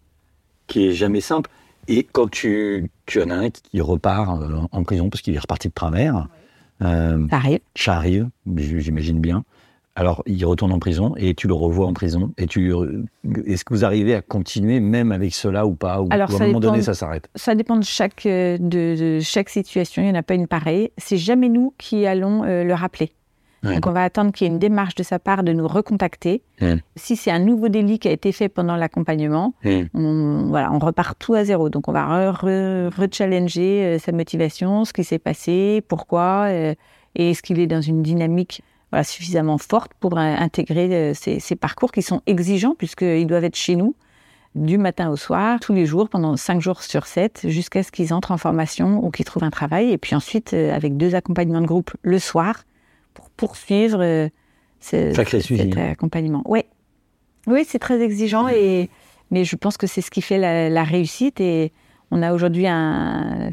Qui 0.68 0.88
est 0.88 0.94
jamais 0.94 1.22
simple. 1.22 1.50
Et 1.88 2.04
quand 2.04 2.30
tu, 2.30 2.92
tu 3.06 3.22
en 3.22 3.30
as 3.30 3.36
un 3.36 3.50
qui 3.50 3.82
repart 3.82 4.42
euh, 4.42 4.60
en 4.72 4.84
prison 4.84 5.10
parce 5.10 5.22
qu'il 5.22 5.34
est 5.36 5.40
reparti 5.40 5.68
de 5.68 5.74
travers, 5.74 6.28
euh, 6.82 7.28
Ça 7.30 7.36
arrive. 7.38 7.60
ça 7.76 7.96
arrive, 7.96 8.30
j'imagine 8.56 9.20
bien. 9.20 9.44
Alors, 9.96 10.24
il 10.26 10.44
retourne 10.46 10.72
en 10.72 10.80
prison 10.80 11.14
et 11.18 11.34
tu 11.34 11.48
le 11.48 11.54
revois 11.54 11.86
en 11.86 11.94
prison. 11.94 12.32
Et 12.38 12.48
tu, 12.48 12.74
est-ce 13.46 13.66
que 13.66 13.74
vous 13.74 13.84
arrivez 13.84 14.16
à 14.16 14.22
continuer 14.22 14.80
même 14.80 15.12
avec 15.12 15.34
cela 15.34 15.66
ou 15.66 15.76
pas? 15.76 16.02
Ou 16.02 16.08
Alors, 16.12 16.30
ou 16.32 16.38
à 16.38 16.44
un 16.44 16.48
moment 16.48 16.60
donné, 16.62 16.82
ça 16.82 16.94
s'arrête? 16.94 17.28
Ça 17.36 17.56
dépend 17.56 17.76
de 17.76 17.84
chaque, 17.84 18.26
euh, 18.26 18.58
de, 18.58 19.18
de 19.18 19.20
chaque 19.20 19.50
situation. 19.50 20.02
Il 20.02 20.06
n'y 20.06 20.12
en 20.12 20.20
a 20.20 20.24
pas 20.24 20.36
une 20.36 20.48
pareille. 20.48 20.92
C'est 20.98 21.18
jamais 21.18 21.50
nous 21.50 21.74
qui 21.78 22.06
allons 22.06 22.44
euh, 22.46 22.64
le 22.64 22.74
rappeler. 22.74 23.12
Ouais. 23.64 23.76
Donc, 23.76 23.86
on 23.86 23.92
va 23.92 24.04
attendre 24.04 24.32
qu'il 24.32 24.48
y 24.48 24.50
ait 24.50 24.54
une 24.54 24.60
démarche 24.60 24.96
de 24.96 25.04
sa 25.04 25.20
part 25.20 25.44
de 25.44 25.52
nous 25.52 25.68
recontacter. 25.68 26.42
Ouais. 26.62 26.78
Si 26.96 27.16
c'est 27.16 27.30
un 27.30 27.40
nouveau 27.40 27.68
délit 27.68 28.00
qui 28.00 28.08
a 28.08 28.12
été 28.12 28.32
fait 28.32 28.50
pendant 28.50 28.76
l'accompagnement, 28.78 29.54
on, 29.94 30.46
voilà, 30.48 30.72
on 30.72 30.80
repart 30.80 31.20
tout 31.20 31.34
à 31.34 31.44
zéro. 31.44 31.70
Donc, 31.70 31.88
on 31.88 31.92
va 31.92 32.32
re- 32.32 32.44
re- 32.44 32.90
rechallenger 32.98 33.84
euh, 33.84 34.00
sa 34.00 34.14
motivation, 34.14 34.86
ce 34.86 34.94
qui 34.94 35.04
s'est 35.04 35.20
passé, 35.20 35.84
pourquoi, 35.88 36.46
euh, 36.48 36.74
et 37.14 37.32
est-ce 37.32 37.44
qu'il 37.44 37.60
est 37.60 37.68
dans 37.68 37.82
une 37.82 38.02
dynamique 38.02 38.64
voilà, 38.92 39.04
suffisamment 39.04 39.58
forte 39.58 39.94
pour 40.00 40.18
euh, 40.18 40.22
intégrer 40.22 40.90
euh, 40.94 41.14
ces, 41.14 41.40
ces 41.40 41.56
parcours 41.56 41.92
qui 41.92 42.02
sont 42.02 42.22
exigeants, 42.28 42.76
puisqu'ils 42.78 43.26
doivent 43.26 43.46
être 43.46 43.56
chez 43.56 43.76
nous 43.76 43.96
du 44.54 44.78
matin 44.78 45.10
au 45.10 45.16
soir, 45.16 45.60
tous 45.62 45.74
les 45.74 45.86
jours, 45.86 46.10
pendant 46.10 46.36
cinq 46.36 46.60
jours 46.62 46.84
sur 46.84 47.08
sept, 47.08 47.42
jusqu'à 47.48 47.84
ce 47.84 47.92
qu'ils 47.92 48.14
entrent 48.14 48.32
en 48.32 48.38
formation 48.38 49.04
ou 49.04 49.10
qu'ils 49.10 49.26
trouvent 49.26 49.46
un 49.46 49.50
travail. 49.50 49.92
Et 49.92 49.98
puis 49.98 50.14
ensuite, 50.14 50.54
euh, 50.54 50.76
avec 50.76 50.98
deux 50.98 51.16
accompagnements 51.16 51.62
de 51.62 51.68
groupe 51.68 51.92
le 52.02 52.20
soir, 52.20 52.64
pour 53.14 53.30
poursuivre 53.30 54.30
ce, 54.80 55.14
cet 55.14 55.78
accompagnement. 55.78 56.42
Ouais. 56.46 56.68
Oui, 57.48 57.66
c'est 57.68 57.80
très 57.80 58.02
exigeant, 58.02 58.48
et, 58.48 58.90
mais 59.32 59.46
je 59.46 59.56
pense 59.56 59.78
que 59.78 59.88
c'est 59.88 60.02
ce 60.02 60.12
qui 60.12 60.22
fait 60.22 60.38
la, 60.38 60.70
la 60.70 60.84
réussite. 60.84 61.42
Et 61.42 61.72
on 62.12 62.22
a 62.22 62.34
aujourd'hui, 62.34 62.66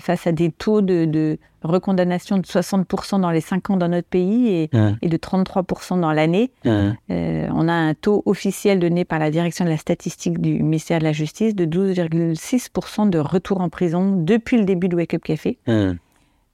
face 0.01 0.27
à 0.27 0.33
des 0.33 0.51
taux 0.51 0.81
de, 0.83 1.05
de 1.05 1.39
recondamnation 1.63 2.39
de 2.39 2.43
60% 2.43 3.21
dans 3.21 3.31
les 3.31 3.41
5 3.41 3.71
ans 3.71 3.77
dans 3.77 3.89
notre 3.89 4.09
pays 4.09 4.49
et, 4.49 4.71
Ouais. 4.73 4.95
et 5.03 5.09
de 5.09 5.17
33% 5.17 6.01
dans 6.01 6.13
l'année, 6.13 6.51
Ouais. 6.65 6.91
euh, 7.11 7.49
on 7.55 7.69
a 7.69 7.73
un 7.73 7.95
taux 7.95 8.23
officiel 8.27 8.79
donné 8.79 9.05
par 9.05 9.19
la 9.19 9.31
direction 9.31 9.65
de 9.65 9.71
la 9.71 9.77
statistique 9.77 10.41
du 10.41 10.63
ministère 10.63 10.99
de 11.01 11.05
la 11.05 11.13
Justice 11.13 11.55
de 11.55 11.65
12,6% 11.65 13.07
de 13.11 13.19
retour 13.19 13.61
en 13.61 13.69
prison 13.69 14.13
depuis 14.17 14.57
le 14.57 14.65
début 14.65 14.89
de 14.89 14.97
Wake 14.97 15.15
Up 15.15 15.23
Café. 15.25 15.59
Ouais. 15.67 15.93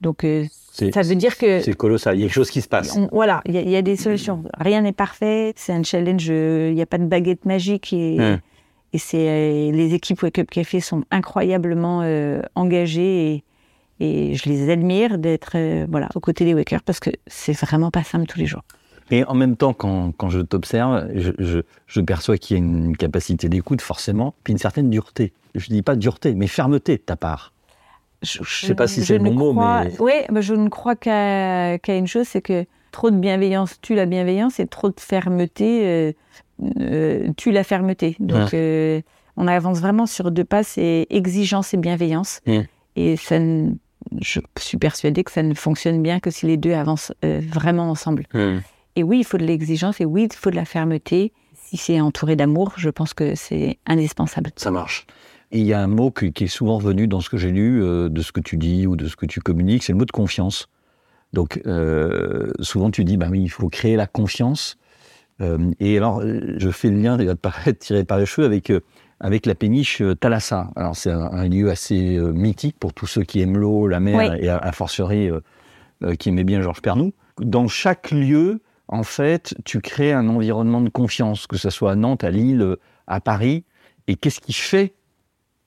Donc, 0.01 0.23
euh, 0.23 0.45
C'est- 0.71 0.93
ça 0.93 1.01
veut 1.03 1.15
dire 1.15 1.37
que 1.37 1.61
C'est 1.61 1.73
colossal, 1.73 2.17
il 2.17 2.19
y 2.19 2.23
a 2.23 2.27
quelque 2.27 2.35
chose 2.35 2.51
qui 2.51 2.61
se 2.61 2.67
passe. 2.67 2.95
on- 2.97 3.07
voilà, 3.11 3.41
il 3.45 3.53
y, 3.53 3.57
a- 3.57 3.61
il 3.61 3.69
y 3.69 3.75
a 3.77 3.81
des 3.81 3.95
solutions. 3.95 4.43
Rien 4.59 4.81
n'est 4.81 4.91
parfait. 4.91 5.53
C'est 5.55 5.71
un 5.73 5.83
challenge. 5.83 6.27
euh, 6.29 6.67
Il 6.69 6.75
n'y 6.75 6.81
a 6.81 6.85
pas 6.85 6.97
de 6.97 7.05
baguette 7.05 7.45
magique 7.45 7.93
et. 7.93 8.17
Et 8.93 8.97
c'est 8.97 9.27
euh, 9.29 9.71
les 9.71 9.93
équipes 9.93 10.21
Wake 10.23 10.39
Up 10.39 10.49
Café 10.49 10.79
sont 10.79 11.03
incroyablement 11.11 12.01
euh, 12.03 12.41
engagées 12.55 13.43
et, 13.99 14.29
et 14.31 14.35
je 14.35 14.47
les 14.49 14.69
admire 14.71 15.17
d'être 15.17 15.53
euh, 15.55 15.85
voilà 15.89 16.09
aux 16.15 16.19
côtés 16.19 16.45
des 16.45 16.53
Wakers 16.53 16.81
parce 16.83 16.99
que 16.99 17.09
c'est 17.27 17.53
vraiment 17.57 17.91
pas 17.91 18.03
simple 18.03 18.25
tous 18.25 18.39
les 18.39 18.45
jours. 18.45 18.63
Et 19.11 19.23
en 19.25 19.35
même 19.35 19.55
temps, 19.55 19.73
quand, 19.73 20.11
quand 20.17 20.29
je 20.29 20.39
t'observe, 20.39 21.07
je, 21.13 21.31
je, 21.37 21.59
je 21.85 22.01
perçois 22.01 22.37
qu'il 22.39 22.57
y 22.57 22.59
a 22.59 22.63
une 22.63 22.97
capacité 22.97 23.49
d'écoute, 23.49 23.81
forcément, 23.81 24.33
puis 24.43 24.51
une 24.53 24.57
certaine 24.57 24.89
dureté. 24.89 25.31
Je 25.53 25.67
dis 25.67 25.83
pas 25.83 25.95
dureté, 25.95 26.33
mais 26.33 26.47
fermeté 26.47 26.93
de 26.97 27.01
ta 27.03 27.15
part. 27.15 27.53
Je, 28.23 28.39
sais 28.43 28.73
pas 28.73 28.87
si 28.87 29.05
c'est 29.05 29.19
le 29.19 29.25
ne 29.25 29.29
bon 29.29 29.35
mot, 29.35 29.51
crois- 29.53 29.83
mais- 29.83 30.25
mais 30.31 30.41
je 30.41 30.55
ne 30.55 30.69
crois 30.69 30.95
qu'à 30.95 31.77
qu'à 31.77 31.95
une 31.95 32.07
chose, 32.07 32.27
c'est 32.27 32.41
que 32.41 32.65
trop 32.91 33.11
de 33.11 33.17
bienveillance 33.17 33.79
tue 33.79 33.93
la 33.93 34.07
bienveillance 34.07 34.59
et 34.59 34.65
trop 34.65 34.89
de 34.89 34.99
fermeté 34.99 35.81
euh, 35.85 36.11
euh, 36.79 37.29
tue 37.37 37.51
la 37.51 37.63
fermeté. 37.63 38.15
Donc, 38.19 38.53
euh, 38.53 39.01
on 39.37 39.47
avance 39.47 39.79
vraiment 39.79 40.05
sur 40.05 40.31
deux 40.31 40.43
pas, 40.45 40.63
c'est 40.63 41.07
exigence 41.09 41.73
et 41.73 41.77
bienveillance. 41.77 42.39
Mm. 42.47 42.59
Et 42.95 43.17
ça 43.17 43.39
ne- 43.39 43.71
je 44.21 44.39
suis 44.57 44.77
persuadée 44.77 45.23
que 45.23 45.31
ça 45.31 45.43
ne 45.43 45.53
fonctionne 45.53 46.01
bien 46.01 46.19
que 46.19 46.29
si 46.31 46.45
les 46.45 46.57
deux 46.57 46.73
avancent 46.73 47.11
euh, 47.23 47.41
vraiment 47.51 47.89
ensemble. 47.89 48.25
Et 48.95 49.03
oui, 49.03 49.19
il 49.19 49.23
faut 49.25 49.37
de 49.37 49.43
l'exigence 49.45 49.99
et 49.99 50.05
oui, 50.05 50.27
il 50.31 50.35
faut 50.35 50.51
de 50.51 50.55
la 50.55 50.63
fermeté. 50.65 51.33
Si 51.55 51.75
c'est 51.77 51.99
entouré 51.99 52.35
d'amour, 52.37 52.73
je 52.77 52.89
pense 52.89 53.13
que 53.13 53.35
c'est 53.35 53.79
indispensable. 53.87 54.51
Ça 54.55 54.71
marche. 54.71 55.05
Et 55.51 55.59
il 55.59 55.65
y 55.65 55.73
a 55.73 55.81
un 55.81 55.87
mot 55.87 56.11
qui, 56.11 56.31
qui 56.31 56.45
est 56.45 56.47
souvent 56.47 56.77
revenu 56.77 57.07
dans 57.07 57.19
ce 57.21 57.29
que 57.29 57.37
j'ai 57.37 57.51
lu, 57.51 57.83
euh, 57.83 58.07
de 58.09 58.21
ce 58.21 58.31
que 58.31 58.39
tu 58.39 58.55
dis 58.57 58.87
ou 58.87 58.95
de 58.95 59.07
ce 59.07 59.15
que 59.15 59.25
tu 59.25 59.41
communiques, 59.41 59.83
c'est 59.83 59.91
le 59.91 59.97
mot 59.97 60.05
de 60.05 60.11
confiance. 60.11 60.69
Donc, 61.33 61.61
euh, 61.65 62.51
souvent 62.61 62.89
tu 62.91 63.03
dis, 63.03 63.17
bah 63.17 63.27
oui, 63.29 63.41
il 63.41 63.49
faut 63.49 63.67
créer 63.67 63.95
la 63.97 64.07
confiance. 64.07 64.77
Euh, 65.41 65.71
et 65.79 65.97
alors, 65.97 66.21
euh, 66.21 66.55
je 66.57 66.69
fais 66.69 66.89
le 66.89 67.01
lien, 67.01 67.17
il 67.19 67.25
va 67.25 67.35
te 67.35 67.39
paraître 67.39 67.79
tiré 67.79 68.05
par 68.05 68.17
les 68.17 68.25
cheveux, 68.25 68.47
avec, 68.47 68.69
euh, 68.69 68.79
avec 69.19 69.45
la 69.45 69.55
péniche 69.55 70.01
Thalassa. 70.19 70.71
Alors, 70.75 70.95
c'est 70.95 71.11
un, 71.11 71.29
un 71.31 71.47
lieu 71.49 71.69
assez 71.69 72.17
mythique 72.33 72.77
pour 72.79 72.93
tous 72.93 73.07
ceux 73.07 73.23
qui 73.23 73.41
aiment 73.41 73.57
l'eau, 73.57 73.87
la 73.87 73.99
mer, 73.99 74.17
Oui. 74.17 74.39
et 74.41 74.49
à, 74.49 74.57
à 74.57 74.71
euh, 76.03 76.15
qui 76.15 76.29
aimaient 76.29 76.43
bien 76.43 76.61
Georges 76.61 76.81
Pernou. 76.81 77.13
Dans 77.39 77.67
chaque 77.67 78.11
lieu, 78.11 78.61
en 78.89 79.03
fait, 79.03 79.55
tu 79.63 79.79
crées 79.79 80.11
un 80.11 80.27
environnement 80.27 80.81
de 80.81 80.89
confiance, 80.89 81.47
que 81.47 81.57
ce 81.57 81.69
soit 81.69 81.93
à 81.93 81.95
Nantes, 81.95 82.23
à 82.23 82.31
Lille, 82.31 82.75
à 83.07 83.21
Paris. 83.21 83.63
Et 84.07 84.15
qu'est-ce 84.15 84.41
qui 84.41 84.53
fait 84.53 84.93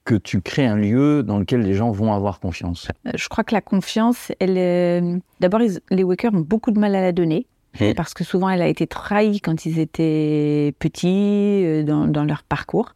que 0.05 0.15
tu 0.15 0.41
crées 0.41 0.67
un 0.67 0.77
lieu 0.77 1.23
dans 1.23 1.39
lequel 1.39 1.61
les 1.61 1.73
gens 1.73 1.91
vont 1.91 2.13
avoir 2.13 2.39
confiance? 2.39 2.87
Je 3.13 3.27
crois 3.27 3.43
que 3.43 3.53
la 3.53 3.61
confiance, 3.61 4.31
elle, 4.39 4.57
euh, 4.57 5.17
d'abord, 5.39 5.59
les 5.89 6.03
Wakers 6.03 6.33
ont 6.33 6.39
beaucoup 6.41 6.71
de 6.71 6.79
mal 6.79 6.95
à 6.95 7.01
la 7.01 7.11
donner. 7.11 7.47
Mm. 7.79 7.93
Parce 7.95 8.13
que 8.13 8.23
souvent, 8.23 8.49
elle 8.49 8.61
a 8.61 8.67
été 8.67 8.87
trahie 8.87 9.41
quand 9.41 9.65
ils 9.65 9.79
étaient 9.79 10.73
petits, 10.79 11.63
euh, 11.65 11.83
dans, 11.83 12.23
leur 12.23 12.43
parcours. 12.43 12.95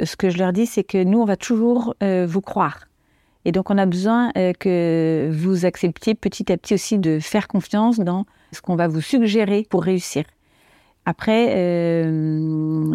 Euh, 0.00 0.04
Ce 0.04 0.16
que 0.16 0.30
je 0.30 0.38
leur 0.38 0.52
dis, 0.52 0.66
c'est 0.66 0.84
que 0.84 1.02
nous, 1.02 1.20
on 1.20 1.24
va 1.24 1.36
toujours 1.36 1.94
euh, 2.02 2.26
vous 2.28 2.40
croire. 2.40 2.84
Et 3.44 3.52
donc, 3.52 3.70
on 3.70 3.78
a 3.78 3.86
besoin 3.86 4.30
que 4.58 5.30
vous 5.32 5.64
acceptiez 5.64 6.14
petit 6.14 6.52
à 6.52 6.58
petit 6.58 6.74
aussi 6.74 6.98
de 6.98 7.18
faire 7.18 7.48
confiance 7.48 7.98
dans 7.98 8.26
ce 8.52 8.60
qu'on 8.60 8.76
va 8.76 8.88
vous 8.88 9.00
suggérer 9.00 9.66
pour 9.70 9.84
réussir. 9.84 10.24
Après, 11.06 12.02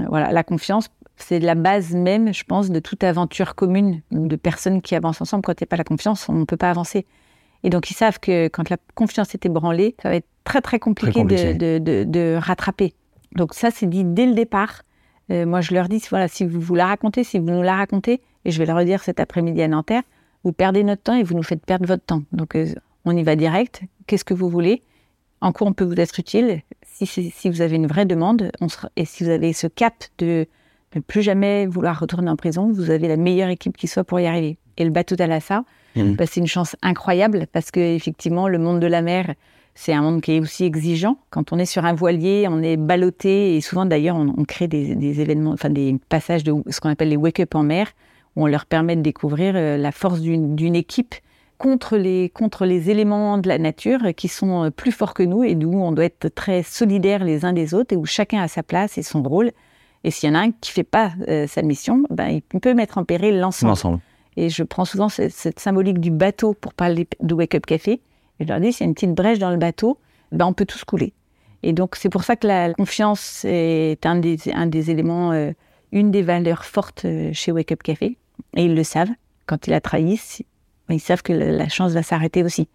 voilà, 0.09 0.31
la 0.31 0.43
confiance, 0.43 0.89
c'est 1.15 1.39
la 1.39 1.55
base 1.55 1.95
même, 1.95 2.33
je 2.33 2.43
pense, 2.43 2.69
de 2.69 2.79
toute 2.79 3.03
aventure 3.03 3.55
commune 3.55 4.01
de 4.11 4.35
personnes 4.35 4.83
qui 4.83 4.93
avancent 4.93 5.21
ensemble. 5.21 5.43
Quand 5.43 5.53
il 5.53 5.63
n'y 5.63 5.67
a 5.67 5.71
pas 5.71 5.77
la 5.77 5.85
confiance, 5.85 6.29
on 6.29 6.33
ne 6.33 6.45
peut 6.45 6.57
pas 6.57 6.69
avancer. 6.69 7.07
Et 7.63 7.69
donc, 7.69 7.89
ils 7.89 7.93
savent 7.95 8.19
que 8.19 8.47
quand 8.49 8.69
la 8.69 8.77
confiance 8.95 9.33
est 9.33 9.45
ébranlée, 9.45 9.95
ça 10.01 10.09
va 10.09 10.15
être 10.15 10.27
très, 10.43 10.61
très 10.61 10.79
compliqué, 10.79 11.21
compliqué. 11.21 11.53
De, 11.53 11.77
de- 11.79 12.03
de- 12.03 12.03
de 12.03 12.37
rattraper. 12.39 12.93
Donc, 13.35 13.53
ça, 13.53 13.71
c'est 13.71 13.87
dit 13.87 14.03
dès 14.03 14.25
le 14.25 14.33
départ. 14.33 14.83
Euh, 15.31 15.45
moi, 15.45 15.61
je 15.61 15.73
leur 15.73 15.87
dis, 15.87 16.03
voilà, 16.09 16.27
si 16.27 16.45
vous 16.45 16.59
vous 16.59 16.75
la 16.75 16.87
racontez, 16.87 17.23
si 17.23 17.39
vous 17.39 17.45
nous 17.45 17.61
la 17.61 17.75
racontez, 17.75 18.21
et 18.45 18.51
je 18.51 18.59
vais 18.59 18.65
le 18.65 18.73
redire 18.73 19.01
cet 19.01 19.19
après-midi 19.21 19.61
à 19.61 19.67
Nanterre, 19.69 20.03
vous 20.43 20.51
perdez 20.51 20.83
notre 20.83 21.01
temps 21.03 21.15
et 21.15 21.23
vous 21.23 21.33
nous 21.35 21.43
faites 21.43 21.65
perdre 21.65 21.85
votre 21.87 22.03
temps. 22.03 22.23
Donc, 22.33 22.55
euh, 22.55 22.67
on 23.05 23.15
y 23.15 23.23
va 23.23 23.35
direct. 23.37 23.81
Qu'est-ce 24.07 24.25
que 24.25 24.33
vous 24.33 24.49
voulez? 24.49 24.81
En 25.39 25.53
quoi 25.53 25.67
on 25.67 25.73
peut 25.73 25.85
vous 25.85 25.95
être 25.99 26.19
utile? 26.19 26.61
Si, 26.85 27.05
si 27.05 27.49
vous 27.49 27.61
avez 27.61 27.77
une 27.77 27.87
vraie 27.87 28.05
demande, 28.05 28.51
on 28.61 28.67
sera- 28.67 28.89
et 28.97 29.05
si 29.05 29.23
vous 29.23 29.29
avez 29.29 29.53
ce 29.53 29.67
cap 29.67 29.93
de 30.17 30.45
ne 30.95 30.99
plus 31.01 31.21
jamais 31.21 31.65
vouloir 31.65 31.99
retourner 31.99 32.29
en 32.29 32.35
prison, 32.35 32.71
vous 32.71 32.89
avez 32.91 33.07
la 33.07 33.17
meilleure 33.17 33.49
équipe 33.49 33.77
qui 33.77 33.87
soit 33.87 34.03
pour 34.03 34.19
y 34.19 34.27
arriver. 34.27 34.57
Et 34.77 34.83
le 34.83 34.91
bateau 34.91 35.15
d'Alassa, 35.15 35.63
Mhm. 35.95 36.15
bah, 36.15 36.25
c'est 36.25 36.39
une 36.39 36.47
chance 36.47 36.75
incroyable 36.81 37.47
parce 37.51 37.71
que 37.71 37.79
effectivement, 37.79 38.47
le 38.47 38.57
monde 38.57 38.79
de 38.79 38.87
la 38.87 39.01
mer, 39.01 39.33
c'est 39.75 39.93
un 39.93 40.01
monde 40.01 40.21
qui 40.21 40.33
est 40.33 40.39
aussi 40.39 40.65
exigeant. 40.65 41.17
Quand 41.29 41.51
on 41.51 41.59
est 41.59 41.65
sur 41.65 41.85
un 41.85 41.93
voilier, 41.93 42.47
on 42.49 42.61
est 42.61 42.77
ballotté 42.77 43.55
et 43.55 43.61
souvent 43.61 43.85
d'ailleurs, 43.85 44.15
on, 44.15 44.33
on 44.37 44.43
crée 44.43 44.67
des, 44.67 44.95
des 44.95 45.21
événements, 45.21 45.51
enfin 45.51 45.69
des 45.69 45.95
passages 46.09 46.43
de 46.43 46.53
ce 46.69 46.79
qu'on 46.79 46.89
appelle 46.89 47.09
les 47.09 47.17
wake-up 47.17 47.55
en 47.55 47.63
mer, 47.63 47.87
où 48.35 48.43
on 48.43 48.47
leur 48.47 48.65
permet 48.65 48.95
de 48.95 49.01
découvrir 49.01 49.53
euh, 49.55 49.77
la 49.77 49.91
force 49.91 50.21
d'une 50.21 50.75
équipe 50.75 51.15
contre 51.57 51.97
les, 51.97 52.29
contre 52.29 52.65
les 52.65 52.89
éléments 52.89 53.37
de 53.37 53.47
la 53.47 53.57
nature 53.57 54.13
qui 54.15 54.27
sont 54.27 54.65
euh, 54.65 54.69
plus 54.69 54.91
forts 54.91 55.13
que 55.13 55.23
nous 55.23 55.43
et 55.43 55.55
d'où 55.55 55.73
on 55.73 55.91
doit 55.91 56.05
être 56.05 56.27
très 56.29 56.63
solidaires 56.63 57.23
les 57.23 57.45
uns 57.45 57.53
des 57.53 57.73
autres 57.73 57.93
et 57.93 57.97
où 57.97 58.05
chacun 58.05 58.41
a 58.41 58.47
sa 58.47 58.63
place 58.63 58.97
et 58.97 59.03
son 59.03 59.23
rôle. 59.23 59.51
Et 60.03 60.11
s'il 60.11 60.29
y 60.29 60.31
en 60.31 60.35
a 60.35 60.39
un 60.41 60.51
qui 60.51 60.71
fait 60.71 60.83
pas 60.83 61.11
euh, 61.29 61.47
sa 61.47 61.61
mission, 61.61 62.03
ben, 62.09 62.27
il 62.27 62.41
peut 62.41 62.73
mettre 62.73 62.97
en 62.97 63.05
péril 63.05 63.39
l'ensemble. 63.39 63.71
Et 64.37 64.49
je 64.49 64.63
prends 64.63 64.85
souvent 64.85 65.09
ce- 65.09 65.29
cette, 65.29 65.59
symbolique 65.59 65.99
du 65.99 66.11
bateau 66.11 66.53
pour 66.53 66.73
parler 66.73 67.07
de 67.21 67.33
Wake 67.33 67.55
Up 67.55 67.65
Café. 67.65 67.93
Et 68.39 68.43
je 68.43 68.47
leur 68.47 68.59
dis, 68.59 68.73
s'il 68.73 68.85
y 68.85 68.87
a 68.87 68.89
une 68.89 68.93
petite 68.95 69.13
brèche 69.13 69.39
dans 69.39 69.51
le 69.51 69.57
bateau, 69.57 69.97
ben, 70.31 70.45
on 70.45 70.53
peut 70.53 70.65
tous 70.65 70.83
couler. 70.83 71.13
Et 71.61 71.71
donc, 71.73 71.95
c'est 71.95 72.09
pour 72.09 72.23
ça 72.23 72.35
que 72.35 72.47
la 72.47 72.73
confiance 72.73 73.45
est 73.45 74.05
un 74.05 74.15
des, 74.17 74.37
un 74.53 74.65
des 74.67 74.91
éléments, 74.91 75.31
euh, 75.31 75.51
une 75.91 76.11
des 76.11 76.21
valeurs 76.23 76.65
fortes 76.65 77.05
euh, 77.05 77.29
chez 77.33 77.51
Wake 77.51 77.71
Up 77.71 77.83
Café. 77.83 78.17
Et 78.55 78.65
ils 78.65 78.75
le 78.75 78.83
savent. 78.83 79.11
Quand 79.45 79.67
ils 79.67 79.71
la 79.71 79.79
trahissent, 79.81 80.41
ils 80.89 80.99
savent 80.99 81.21
que 81.21 81.31
la, 81.33 81.69
chance 81.69 81.91
va 81.93 82.01
s'arrêter 82.03 82.43
aussi. 82.43 82.67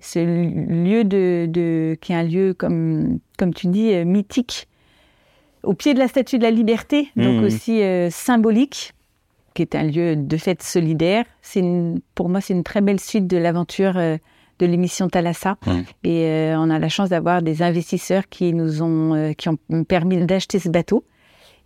Ce 0.00 0.18
lieu 0.18 1.04
de, 1.04 1.46
de- 1.48 1.96
qui 2.00 2.12
est 2.12 2.16
un 2.16 2.24
lieu, 2.24 2.54
comme, 2.54 3.18
comme 3.38 3.54
tu 3.54 3.68
dis, 3.68 3.92
euh, 3.94 4.04
mythique, 4.04 4.66
au 5.62 5.74
pied 5.74 5.94
de 5.94 5.98
la 6.00 6.08
Statue 6.08 6.38
de 6.38 6.42
la 6.42 6.50
Liberté, 6.50 7.08
donc 7.14 7.36
Mhm. 7.38 7.44
aussi 7.44 7.82
euh, 7.82 8.10
symbolique, 8.10 8.94
qui 9.54 9.62
est 9.62 9.74
un 9.74 9.84
lieu 9.84 10.16
de 10.16 10.36
fête 10.36 10.62
solidaire. 10.62 11.24
C'est 11.42 11.62
pour 12.14 12.28
moi, 12.28 12.40
c'est 12.40 12.54
une 12.54 12.62
très 12.64 12.80
belle 12.80 13.00
suite 13.00 13.26
de 13.26 13.36
l'aventure 13.36 13.96
euh, 13.96 14.16
de 14.58 14.66
l'émission 14.66 15.08
Thalassa. 15.08 15.56
Mhm. 15.66 15.84
Et 16.04 16.24
euh, 16.26 16.56
on 16.58 16.70
a 16.70 16.78
la 16.78 16.88
chance 16.88 17.08
d'avoir 17.08 17.42
des 17.42 17.62
investisseurs 17.62 18.28
qui 18.28 18.52
nous 18.54 18.82
ont, 18.82 19.14
euh, 19.14 19.32
qui 19.32 19.48
ont 19.48 19.58
permis 19.88 20.24
d'acheter 20.24 20.58
ce 20.58 20.68
bateau. 20.68 21.04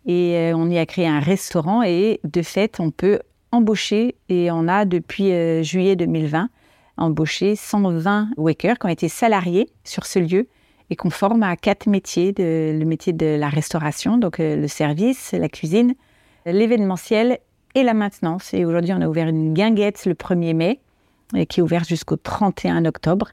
Et 0.08 0.52
on 0.54 0.70
y 0.70 0.78
a 0.78 0.86
créé 0.86 1.08
un 1.08 1.18
restaurant 1.18 1.82
et 1.82 2.20
de 2.22 2.42
fait, 2.42 2.78
on 2.78 2.92
peut 2.92 3.18
embaucher, 3.50 4.14
et 4.28 4.52
on 4.52 4.68
a 4.68 4.84
depuis 4.84 5.32
juillet 5.64 5.96
2020 5.96 6.48
embauché 6.96 7.56
120 7.56 8.28
wakers 8.36 8.78
qui 8.78 8.86
ont 8.86 8.90
été 8.90 9.08
salariés 9.08 9.68
sur 9.82 10.06
ce 10.06 10.20
lieu 10.20 10.46
et 10.90 10.96
qu'on 10.96 11.10
forme 11.10 11.42
à 11.42 11.56
quatre 11.56 11.88
métiers, 11.88 12.30
de- 12.32 12.76
le 12.78 12.84
métier 12.84 13.12
de 13.12 13.26
la 13.36 13.48
restauration, 13.48 14.16
donc 14.16 14.38
le 14.38 14.68
service, 14.68 15.32
la 15.32 15.48
cuisine, 15.48 15.94
l'événementiel 16.46 17.38
et 17.76 17.82
la 17.84 17.94
maintenance. 17.94 18.52
Et 18.54 18.64
aujourd'hui, 18.64 18.92
on 18.94 19.00
a 19.00 19.06
ouvert 19.06 19.28
une 19.28 19.54
guinguette 19.54 20.04
le 20.06 20.14
1er 20.14 20.54
mai, 20.54 20.80
euh, 21.36 21.44
qui 21.44 21.60
est 21.60 21.62
ouverte 21.62 21.86
jusqu'au 21.86 22.16
31 22.16 22.84
octobre. 22.86 23.28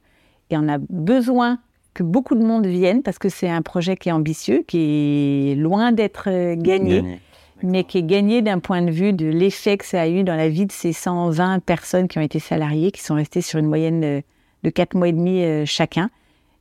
Et 0.52 0.58
on 0.58 0.68
a 0.68 0.78
besoin 0.78 1.58
que 1.94 2.04
beaucoup 2.04 2.36
de 2.36 2.44
monde 2.44 2.68
vienne 2.68 3.04
parce 3.04 3.18
que 3.18 3.30
c'est 3.30 3.50
un 3.50 3.62
projet 3.62 3.96
qui 3.96 4.10
est 4.10 4.12
ambitieux, 4.12 4.64
qui 4.68 5.52
est 5.52 5.56
loin 5.56 5.92
d'être 5.92 6.28
euh, 6.28 6.56
gagné 6.58 7.02
Gagné. 7.02 7.20
mais 7.64 7.84
qui 7.86 8.00
est 8.00 8.04
gagné 8.04 8.42
d'un 8.42 8.60
point 8.60 8.82
de 8.82 8.92
vue 8.92 9.14
de 9.14 9.28
l'effet 9.28 9.78
que 9.78 9.86
ça 9.86 10.02
a 10.02 10.08
eu 10.08 10.24
dans 10.24 10.36
la 10.36 10.50
vie 10.50 10.66
de 10.66 10.72
ces 10.72 10.92
120 10.92 11.60
personnes 11.60 12.08
qui 12.08 12.18
ont 12.18 12.22
été 12.22 12.40
salariées, 12.40 12.92
qui 12.92 13.02
sont 13.02 13.16
restées 13.16 13.42
sur 13.42 13.60
une 13.60 13.68
moyenne 13.68 14.22
de 14.64 14.70
4 14.70 14.96
mois 14.96 15.08
et 15.08 15.14
demi 15.14 15.44
euh, 15.44 15.66
chacun. 15.66 16.10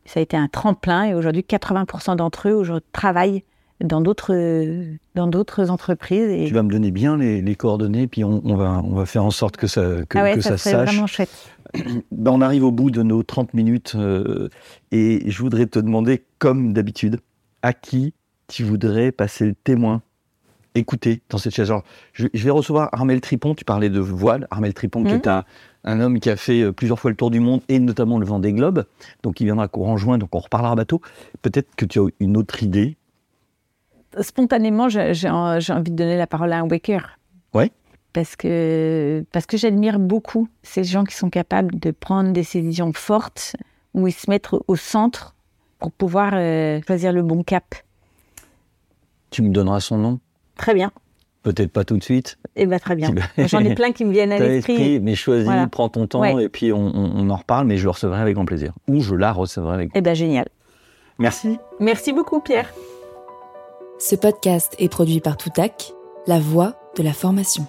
Ça 0.05 0.21
a 0.21 0.23
été 0.23 0.37
un 0.37 0.49
tremplin 0.49 1.05
et 1.05 1.15
aujourd'hui 1.15 1.45
80% 1.49 2.17
d'entre 2.17 2.49
eux 2.49 2.55
aujourd'hui, 2.55 2.89
travaillent 2.93 3.43
dans 3.83 4.01
d'autres 4.01 4.35
dans 5.15 5.27
d'autres 5.27 5.71
entreprises. 5.71 6.29
Et... 6.31 6.47
Tu 6.47 6.55
vas 6.55 6.63
me 6.63 6.71
donner 6.71 6.91
bien 6.91 7.17
les, 7.17 7.43
les 7.43 7.55
coordonnées, 7.55 8.07
puis 8.07 8.25
on, 8.25 8.41
on 8.45 8.55
va, 8.57 8.81
on 8.85 8.95
va 8.95 9.07
faire 9.07 9.25
en 9.25 9.31
sorte 9.31 9.57
que 9.57 9.67
ça, 9.67 9.83
que, 10.09 10.19
ah 10.19 10.23
ouais, 10.23 10.35
que 10.35 10.41
ça 10.41 10.51
ça, 10.51 10.59
serait 10.59 10.73
sache. 10.73 10.89
vraiment 10.95 11.07
chouette. 11.07 11.31
Ben, 12.11 12.31
on 12.33 12.41
arrive 12.43 12.65
au 12.65 12.71
bout 12.71 12.91
de 12.91 13.03
nos 13.03 13.23
30 13.23 13.55
minutes 13.55 13.95
euh, 13.97 14.49
et 14.91 15.23
je 15.31 15.39
voudrais 15.43 15.67
te 15.67 15.79
demander, 15.79 16.23
comme 16.39 16.73
d'habitude, 16.75 17.21
à 17.63 17.73
qui 17.73 18.13
tu 18.49 18.63
voudrais 18.65 19.11
passer 19.13 19.47
le 19.47 19.55
témoin 19.55 20.03
Écoutez, 20.75 21.21
dans 21.29 21.37
cette 21.37 21.55
chaise. 21.55 21.71
Je, 22.15 22.29
je 22.33 22.45
vais 22.45 22.51
recevoir 22.51 22.89
Armel 22.93 23.21
Tripon, 23.21 23.55
tu 23.55 23.63
parlais 23.63 23.91
de 23.91 24.01
voile. 24.01 24.47
Armel 24.51 24.73
Tripon, 24.73 25.03
qui 25.05 25.11
Mhm. 25.11 25.17
est 25.17 25.29
un, 25.29 25.45
un 25.85 26.01
homme 26.01 26.19
qui 26.19 26.31
a 26.31 26.37
fait 26.37 26.63
euh, 26.63 26.73
plusieurs 26.73 26.99
fois 26.99 27.11
le 27.11 27.17
tour 27.17 27.31
du 27.31 27.41
monde 27.41 27.61
et 27.69 27.79
notamment 27.79 28.19
le 28.19 28.25
Vendée 28.25 28.55
Globe. 28.55 28.87
Donc, 29.23 29.41
il 29.43 29.45
viendra 29.45 29.69
courant 29.69 29.99
juin, 29.99 30.17
donc 30.17 30.35
on 30.35 30.39
reparlera 30.39 30.75
bateau. 30.75 31.03
Peut-être 31.43 31.69
que 31.77 31.85
tu 31.85 32.01
as 32.01 32.07
une 32.21 32.39
autre 32.39 32.63
idée. 32.63 32.97
Spontanément, 34.21 34.89
j'ai 34.89 35.15
j'ai 35.15 35.31
en- 35.31 35.59
j'ai 35.61 35.73
envie 35.73 35.91
de 35.91 35.97
donner 35.97 36.17
la 36.17 36.27
parole 36.27 36.53
à 36.53 36.59
un 36.59 36.69
waker. 36.69 37.19
Ouais. 37.55 37.71
parce 38.15 38.37
que, 38.37 39.25
parce 39.33 39.47
que 39.47 39.57
j'admire 39.57 39.99
beaucoup 39.99 40.47
ces 40.63 40.85
gens 40.85 41.05
qui 41.05 41.15
sont 41.17 41.31
capables 41.31 41.79
de 41.81 41.91
prendre 41.93 42.29
des 42.33 42.41
décisions 42.43 42.93
fortes, 42.93 43.57
où 43.95 44.07
ils 44.07 44.13
se 44.13 44.29
mettent 44.31 44.49
au 44.69 44.77
centre 44.77 45.35
pour 45.79 45.91
pouvoir 45.93 46.33
euh, 46.35 46.81
choisir 46.87 47.13
le 47.15 47.23
bon 47.23 47.43
cap. 47.43 47.75
Tu 49.31 49.41
me 49.43 49.49
donneras 49.49 49.81
son 49.81 49.97
nom? 49.99 50.21
Très 50.57 50.75
bien. 50.75 50.93
Peut-être 51.43 51.73
pas 51.73 51.85
tout 51.85 51.97
de 51.97 52.03
suite. 52.05 52.39
Eh 52.55 52.67
ben 52.67 52.79
très 52.79 52.95
bien. 52.97 53.11
J'en 53.39 53.61
ai 53.61 53.75
plein 53.75 53.93
qui 53.93 54.05
me 54.05 54.13
viennent 54.13 54.31
à 54.33 54.39
l'esprit. 54.39 55.01
mais 55.01 55.15
choisis, 55.15 55.47
Voilà. 55.47 55.67
prends 55.67 55.89
ton 55.89 56.07
temps 56.07 56.21
Ouais. 56.21 56.45
et 56.45 56.49
puis 56.51 56.73
on, 56.73 56.79
on- 56.95 57.13
on 57.17 57.31
en 57.31 57.37
reparle, 57.37 57.67
mais 57.67 57.79
je 57.79 57.85
le 57.85 57.91
recevrai 57.91 58.21
avec 58.21 58.35
grand 58.35 58.45
plaisir. 58.45 58.73
Ou 58.89 59.01
je 59.01 59.15
la 59.15 59.33
recevrai 59.33 59.75
avec. 59.75 59.91
Eh 59.95 60.01
ben 60.03 60.15
génial. 60.15 60.47
Merci. 61.19 61.59
Merci 61.81 62.13
beaucoup 62.13 62.41
Pierre. 62.41 62.73
Ce 64.05 64.17
podcast 64.17 64.75
est 64.81 64.89
produit 64.89 65.21
par 65.21 65.37
Toutac, 65.37 65.93
la 66.27 66.41
voix 66.41 66.75
de 66.97 67.05
la 67.05 67.13
formation. 67.13 67.69